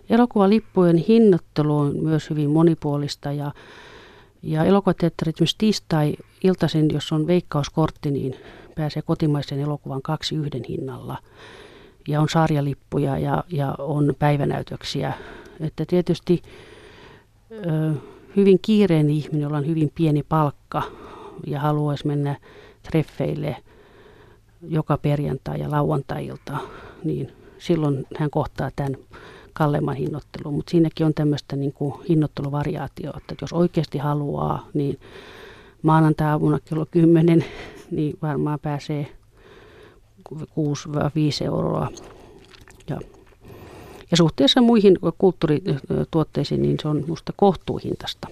Elokuvalippujen 0.10 0.98
hinnoittelu 0.98 1.78
on 1.78 1.96
myös 2.04 2.30
hyvin 2.30 2.50
monipuolista 2.50 3.32
ja 3.32 3.52
ja 4.44 4.64
elokuvateatterit 4.64 5.40
myös 5.40 5.56
tiistai-iltaisin, 5.56 6.94
jos 6.94 7.12
on 7.12 7.28
veikkauskortti, 7.28 8.12
niin 8.12 8.36
pääsee 8.76 9.02
kotimaisen 9.02 9.60
elokuvan 9.60 10.02
kaksi 10.02 10.36
yhden 10.36 10.64
hinnalla. 10.70 11.18
Ja 12.08 12.22
on 12.22 12.30
sarjalippuja 12.30 13.18
ja, 13.18 13.44
ja 13.50 13.76
on 13.78 14.14
päivänäytöksiä. 14.20 15.14
Että 15.60 15.86
tietysti 15.88 16.42
ö, 17.52 17.94
hyvin 18.36 18.60
kiireinen 18.62 19.10
ihminen, 19.10 19.42
jolla 19.42 19.58
on 19.58 19.68
hyvin 19.68 19.92
pieni 19.96 20.24
palkka 20.24 20.82
ja 21.48 21.60
haluaisi 21.60 22.08
mennä 22.08 22.36
treffeille 22.92 23.56
joka 24.68 24.98
perjantai 24.98 25.60
ja 25.60 25.72
lauantai-ilta, 25.72 26.58
niin 27.04 27.32
silloin 27.58 28.06
hän 28.18 28.30
kohtaa 28.30 28.70
tämän 28.76 28.96
kalleimman 29.54 29.96
hinnoitteluun, 29.96 30.56
mutta 30.56 30.72
siinäkin 30.72 31.06
on 31.06 31.14
tämmöistä 31.14 31.56
niin 31.56 31.74
kuin 31.74 31.94
hinnoitteluvariaatioa, 32.10 33.18
että 33.18 33.36
jos 33.42 33.54
oikeasti 33.54 33.98
haluaa, 33.98 34.68
niin 34.74 35.00
maanantai-aamuna 35.82 36.60
kello 36.60 36.86
10, 36.92 37.46
niin 37.92 38.18
varmaan 38.22 38.60
pääsee 38.60 39.08
6-5 40.34 41.46
euroa. 41.46 41.90
Ja, 44.14 44.18
suhteessa 44.18 44.62
muihin 44.62 44.98
kulttuurituotteisiin, 45.18 46.62
niin 46.62 46.78
se 46.82 46.88
on 46.88 47.02
minusta 47.02 47.34
kohtuuhintasta. 47.36 48.28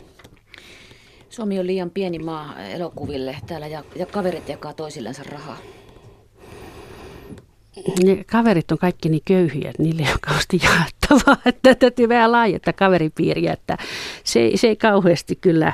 Suomi 1.30 1.60
on 1.60 1.67
liian 1.67 1.89
pieni 1.89 2.20
maa 2.20 2.60
elokuville 2.60 3.38
täällä 3.48 3.67
ja, 3.67 3.84
ja 3.96 4.06
kaverit 4.06 4.50
jakaa 4.50 4.74
toisillensa 4.74 5.24
rahaa 5.24 5.58
ne 8.04 8.24
kaverit 8.32 8.72
on 8.72 8.78
kaikki 8.78 9.10
niin 9.10 9.22
köyhiä, 9.26 9.70
että 9.70 9.84
niille 9.84 10.02
ei 10.02 10.12
ole 10.12 10.20
kauheasti 10.22 10.60
jaettavaa, 10.63 11.38
että 11.50 11.76
täytyy 11.76 12.10
vähän 12.10 12.32
laajentaa 12.32 12.74
kaveripiiriä, 12.74 13.54
että 13.54 13.78
se, 14.24 14.52
se 14.56 14.67
ei 14.67 14.76
kauheasti 14.76 15.36
kyllä, 15.36 15.74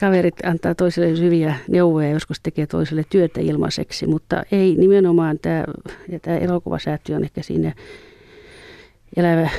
kaverit 0.00 0.34
antaa 0.44 0.74
toiselle 0.74 1.20
hyviä 1.20 1.56
neuvoja, 1.68 2.10
joskus 2.10 2.40
tekee 2.40 2.66
toiselle 2.66 3.04
työtä 3.10 3.40
ilmaiseksi, 3.40 4.06
mutta 4.06 4.42
ei 4.52 4.74
nimenomaan 4.76 5.38
tämä, 5.38 5.64
ja 6.08 6.20
tämä 6.20 6.38
elokuvasäätiö 6.38 7.16
on 7.16 7.24
ehkä 7.24 7.42
siinä 7.42 7.72
elävä 9.18 9.50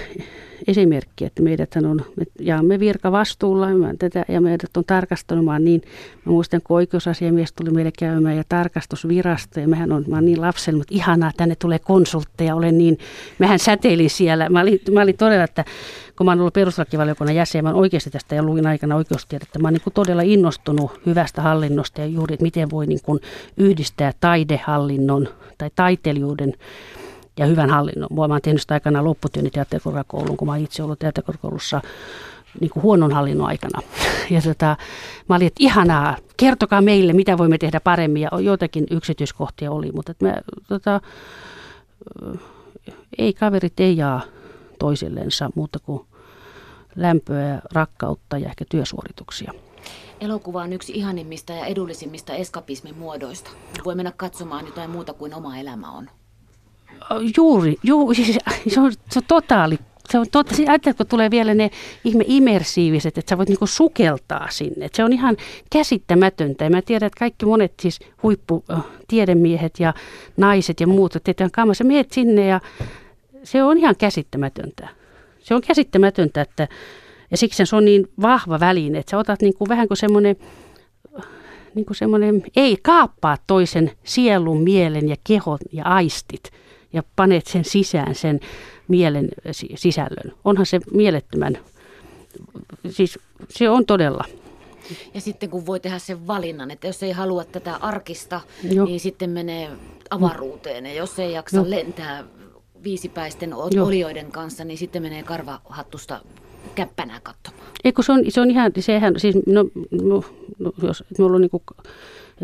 esimerkki, 0.67 1.25
että 1.25 1.43
meidät 1.43 1.75
on, 1.75 2.01
me 2.15 2.25
jaamme 2.39 2.79
virkavastuulla 2.79 3.67
tätä 3.99 4.25
ja 4.27 4.41
meidät 4.41 4.77
on 4.77 4.83
tarkastamaan 4.87 5.63
niin, 5.65 5.81
mä 6.25 6.31
muistan 6.31 6.61
kun 6.63 6.75
oikeusasiamies 6.75 7.53
tuli 7.53 7.69
meille 7.69 7.91
käymään 7.99 8.37
ja 8.37 8.43
tarkastusvirasto 8.49 9.59
ja 9.59 9.67
mehän 9.67 9.91
on, 9.91 10.05
mä 10.07 10.15
olen 10.15 10.25
niin 10.25 10.41
lapsen, 10.41 10.75
mutta 10.77 10.95
ihanaa, 10.95 11.31
tänne 11.37 11.55
tulee 11.55 11.79
konsultteja, 11.79 12.55
olen 12.55 12.77
niin, 12.77 12.97
mehän 13.39 13.59
säteilin 13.59 14.09
siellä, 14.09 14.49
mä 14.49 14.61
olin, 14.61 14.79
mä 14.91 15.01
olin 15.01 15.17
todella, 15.17 15.43
että 15.43 15.65
kun 16.17 16.25
mä 16.25 16.31
olen 16.31 16.41
ollut 16.41 16.53
perustuslakivaliokunnan 16.53 17.35
jäsen, 17.35 17.63
mä 17.63 17.73
oikeasti 17.73 18.09
tästä 18.09 18.35
ja 18.35 18.43
luin 18.43 18.67
aikana 18.67 18.95
oikeustiedettä, 18.95 19.59
mä 19.59 19.67
olen 19.67 19.81
niin 19.85 19.93
todella 19.93 20.21
innostunut 20.21 20.91
hyvästä 21.05 21.41
hallinnosta 21.41 22.01
ja 22.01 22.07
juuri, 22.07 22.33
että 22.33 22.43
miten 22.43 22.69
voi 22.69 22.87
niin 22.87 23.01
kuin 23.03 23.19
yhdistää 23.57 24.11
taidehallinnon 24.19 25.27
tai 25.57 25.69
taiteilijuuden 25.75 26.53
ja 27.39 27.45
hyvän 27.45 27.69
hallinnon. 27.69 28.09
Mä 28.15 28.21
oon 28.21 28.41
tehnyt 28.41 28.61
sitä 28.61 28.73
aikana 28.73 29.03
lopputyöni 29.03 29.49
teatterikorkeakouluun, 29.49 30.37
kun 30.37 30.47
mä 30.47 30.51
oon 30.51 30.61
itse 30.61 30.83
ollut 30.83 30.99
teatterikorkeakoulussa 30.99 31.81
niin 32.61 32.69
kuin 32.69 32.83
huonon 32.83 33.11
hallinnon 33.11 33.47
aikana. 33.47 33.81
Ja 34.29 34.41
tota, 34.41 34.77
mä 35.29 35.35
olin, 35.35 35.47
että 35.47 35.63
ihanaa, 35.63 36.17
kertokaa 36.37 36.81
meille, 36.81 37.13
mitä 37.13 37.37
voimme 37.37 37.57
tehdä 37.57 37.79
paremmin. 37.79 38.21
Ja 38.21 38.29
joitakin 38.41 38.87
yksityiskohtia 38.91 39.71
oli, 39.71 39.91
mutta 39.91 40.11
että 40.11 40.25
mä, 40.25 40.41
tota, 40.67 41.01
ei 43.17 43.33
kaverit 43.33 43.79
ei 43.79 43.97
jaa 43.97 44.21
toisillensa 44.79 45.49
muuta 45.55 45.79
kuin 45.79 46.05
lämpöä 46.95 47.47
ja 47.47 47.61
rakkautta 47.71 48.37
ja 48.37 48.49
ehkä 48.49 48.65
työsuorituksia. 48.69 49.53
Elokuva 50.21 50.61
on 50.61 50.73
yksi 50.73 50.93
ihanimmista 50.95 51.53
ja 51.53 51.65
edullisimmista 51.65 52.33
eskapismin 52.33 52.97
muodoista. 52.97 53.51
Voi 53.85 53.95
mennä 53.95 54.11
katsomaan 54.17 54.65
jotain 54.65 54.89
muuta 54.89 55.13
kuin 55.13 55.33
oma 55.33 55.57
elämä 55.57 55.91
on. 55.91 56.09
Juuri, 57.37 57.75
juuri 57.83 58.15
siis 58.25 58.37
se, 58.67 58.79
on, 58.79 58.91
se 58.91 59.19
on 59.19 59.25
totaali 59.27 59.79
se 60.09 60.19
on 60.19 60.25
totta, 60.31 60.55
siis 60.55 60.69
kun 60.97 61.07
tulee 61.07 61.31
vielä 61.31 61.53
ne 61.53 61.71
ihme 62.03 62.23
immersiiviset, 62.27 63.17
että 63.17 63.29
sä 63.29 63.37
voit 63.37 63.49
niinku 63.49 63.67
sukeltaa 63.67 64.47
sinne. 64.49 64.85
Et 64.85 64.95
se 64.95 65.03
on 65.03 65.13
ihan 65.13 65.37
käsittämätöntä. 65.69 66.63
Ja 66.63 66.69
mä 66.69 66.81
tiedän, 66.81 67.07
että 67.07 67.19
kaikki 67.19 67.45
monet 67.45 67.73
siis 67.81 67.99
huipputiedemiehet 68.23 69.79
ja 69.79 69.93
naiset 70.37 70.79
ja 70.79 70.87
muut, 70.87 71.15
että 71.15 71.49
kamma, 71.51 71.73
sä 71.73 71.83
meet 71.83 72.11
sinne 72.11 72.47
ja 72.47 72.61
se 73.43 73.63
on 73.63 73.77
ihan 73.77 73.95
käsittämätöntä. 73.95 74.87
Se 75.39 75.55
on 75.55 75.61
käsittämätöntä, 75.61 76.41
että 76.41 76.67
ja 77.31 77.37
siksi 77.37 77.65
se 77.65 77.75
on 77.75 77.85
niin 77.85 78.09
vahva 78.21 78.59
väline, 78.59 78.99
että 78.99 79.09
sä 79.09 79.17
otat 79.17 79.41
niinku 79.41 79.69
vähän 79.69 79.87
kuin 79.87 79.97
semmoinen 79.97 80.35
niin 81.75 81.85
kuin 81.85 81.97
semmoinen, 81.97 82.43
ei 82.55 82.77
kaappaa 82.83 83.37
toisen 83.47 83.91
sielun, 84.03 84.63
mielen 84.63 85.09
ja 85.09 85.15
kehon 85.23 85.57
ja 85.71 85.83
aistit 85.85 86.51
ja 86.93 87.03
panet 87.15 87.47
sen 87.47 87.65
sisään 87.65 88.15
sen 88.15 88.39
mielen 88.87 89.29
sisällön. 89.75 90.33
Onhan 90.43 90.65
se 90.65 90.79
mielettömän, 90.93 91.57
siis 92.89 93.19
se 93.49 93.69
on 93.69 93.85
todella. 93.85 94.23
Ja 95.13 95.21
sitten 95.21 95.49
kun 95.49 95.65
voi 95.65 95.79
tehdä 95.79 95.99
sen 95.99 96.27
valinnan, 96.27 96.71
että 96.71 96.87
jos 96.87 97.03
ei 97.03 97.11
halua 97.11 97.43
tätä 97.43 97.75
arkista, 97.75 98.41
Joo. 98.71 98.85
niin 98.85 98.99
sitten 98.99 99.29
menee 99.29 99.69
avaruuteen. 100.09 100.85
Ja 100.85 100.93
jos 100.93 101.19
ei 101.19 101.33
jaksa 101.33 101.57
Joo. 101.57 101.69
lentää 101.69 102.23
viisipäisten 102.83 103.53
olioiden 103.53 104.31
kanssa, 104.31 104.63
niin 104.63 104.77
sitten 104.77 105.01
menee 105.01 105.23
karvahattusta 105.23 106.21
käppänä 106.75 107.19
katsomaan. 107.23 107.67
Eikö 107.83 108.03
se 108.03 108.11
on, 108.11 108.23
se 108.29 108.41
on 108.41 108.51
ihan, 108.51 108.71
sehän, 108.79 109.13
siis 109.17 109.35
no, 109.45 109.65
no, 109.91 110.23
no 110.59 110.71
jos 110.83 111.03
me 111.17 111.25
ollaan 111.25 111.41
niin 111.41 111.51
kuin, 111.51 111.63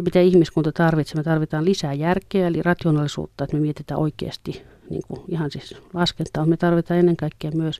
mitä 0.02 0.22
ihmiskunta 0.22 0.72
tarvitsee, 0.72 1.16
me 1.16 1.24
tarvitaan 1.24 1.66
lisää 1.66 1.94
järkeä, 1.94 2.48
eli 2.48 2.62
rationaalisuutta, 2.62 3.44
että 3.44 3.56
me 3.56 3.62
mietitään 3.62 4.00
oikeasti 4.00 4.62
niin 4.90 5.02
kuin 5.08 5.22
ihan 5.28 5.52
siis 5.52 5.76
laskentaa. 5.94 6.46
Me 6.46 6.58
tarvitaan 6.58 7.00
ennen 7.00 7.18
kaikkea 7.18 7.52
myös 7.52 7.80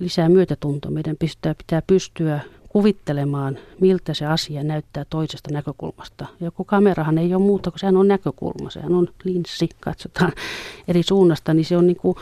lisää 0.00 0.28
myötätuntoa. 0.28 0.90
Meidän 0.90 1.16
pitää, 1.18 1.54
pitää 1.54 1.82
pystyä 1.86 2.40
kuvittelemaan, 2.68 3.58
miltä 3.80 4.14
se 4.14 4.26
asia 4.26 4.64
näyttää 4.64 5.04
toisesta 5.10 5.52
näkökulmasta. 5.52 6.26
Joku 6.40 6.64
kamerahan 6.64 7.18
ei 7.18 7.34
ole 7.34 7.42
muuta 7.42 7.70
kuin 7.70 7.80
sehän 7.80 7.96
on 7.96 8.08
näkökulma, 8.08 8.70
sehän 8.70 8.94
on 8.94 9.08
linssi, 9.24 9.68
katsotaan 9.80 10.32
eri 10.88 11.02
suunnasta, 11.02 11.54
niin 11.54 11.64
se 11.64 11.76
on, 11.76 11.86
niin 11.86 11.96
kuin, 11.96 12.16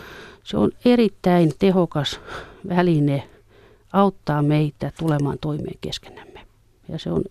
se 0.44 0.56
on 0.56 0.70
erittäin 0.84 1.52
tehokas 1.58 2.20
väline 2.68 3.28
auttaa 3.92 4.42
meitä 4.42 4.92
tulemaan 4.98 5.38
toimeen 5.40 5.78
keskenämme. 5.80 6.33
Ja, 6.88 6.98
se 6.98 7.12
on, 7.12 7.22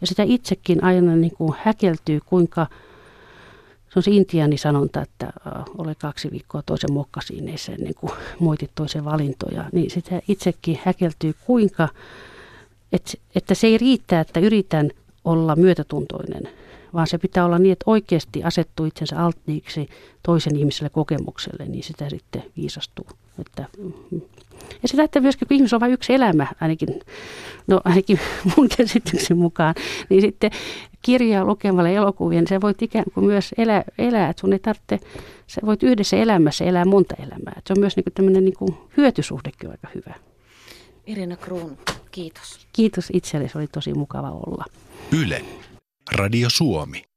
ja 0.00 0.06
sitä 0.06 0.22
itsekin 0.22 0.84
aina 0.84 1.16
niin 1.16 1.32
kuin 1.36 1.54
häkeltyy, 1.62 2.20
kuinka 2.26 2.66
se 3.88 3.98
on 3.98 4.02
se 4.02 4.10
intiaanisanonta, 4.10 5.02
että 5.02 5.32
ole 5.78 5.94
kaksi 5.94 6.30
viikkoa 6.30 6.62
toisen 6.62 6.92
mokkasiineissa 6.92 7.72
ennen 7.72 7.94
kuin 7.94 8.12
moitit 8.38 8.70
toisen 8.74 9.04
valintoja. 9.04 9.64
Niin 9.72 9.90
sitä 9.90 10.20
itsekin 10.28 10.78
häkeltyy, 10.84 11.34
kuinka 11.46 11.88
että, 12.92 13.12
että 13.34 13.54
se 13.54 13.66
ei 13.66 13.78
riitä, 13.78 14.20
että 14.20 14.40
yritän 14.40 14.90
olla 15.24 15.56
myötätuntoinen, 15.56 16.48
vaan 16.94 17.06
se 17.06 17.18
pitää 17.18 17.44
olla 17.44 17.58
niin, 17.58 17.72
että 17.72 17.84
oikeasti 17.86 18.44
asettuu 18.44 18.86
itsensä 18.86 19.24
alttiiksi 19.24 19.88
toisen 20.22 20.56
ihmiselle 20.56 20.90
kokemukselle, 20.90 21.66
niin 21.66 21.82
sitä 21.82 22.10
sitten 22.10 22.42
viisastuu. 22.56 23.06
Että, 23.38 23.66
mm. 23.78 24.20
ja 24.82 24.88
sitä, 24.88 25.02
että 25.02 25.20
myöskin 25.20 25.48
kun 25.48 25.54
ihmisellä 25.54 25.76
on 25.76 25.80
vain 25.80 25.92
yksi 25.92 26.14
elämä, 26.14 26.46
ainakin, 26.60 27.00
no 27.66 27.80
ainakin 27.84 28.20
mun 28.56 28.68
käsityksen 28.76 29.38
mukaan, 29.38 29.74
niin 30.08 30.20
sitten 30.22 30.50
kirjaa 31.02 31.44
lukemalla 31.44 31.88
elokuvia, 31.88 32.40
niin 32.40 32.48
sä 32.48 32.60
voit 32.60 32.82
ikään 32.82 33.04
kuin 33.14 33.26
myös 33.26 33.54
elää, 33.58 33.82
elää 33.98 34.28
että 34.28 34.40
sun 34.40 34.52
ei 34.52 34.58
tarvitse, 34.58 34.98
sä 35.46 35.60
voit 35.66 35.82
yhdessä 35.82 36.16
elämässä 36.16 36.64
elää 36.64 36.84
monta 36.84 37.14
elämää. 37.18 37.54
Että 37.56 37.62
se 37.68 37.72
on 37.72 37.80
myös 37.80 37.96
niin 37.96 38.04
kuin 38.04 38.14
tämmöinen 38.14 38.44
niin 38.44 38.56
kuin 38.58 38.74
hyötysuhdekin 38.96 39.70
aika 39.70 39.88
hyvä. 39.94 40.14
Irina 41.06 41.36
Kruun, 41.36 41.78
kiitos. 42.10 42.66
Kiitos 42.72 43.08
itsellesi, 43.12 43.58
oli 43.58 43.66
tosi 43.66 43.94
mukava 43.94 44.30
olla. 44.30 44.64
Yle, 45.12 45.44
Radio 46.10 46.48
Suomi. 46.50 47.07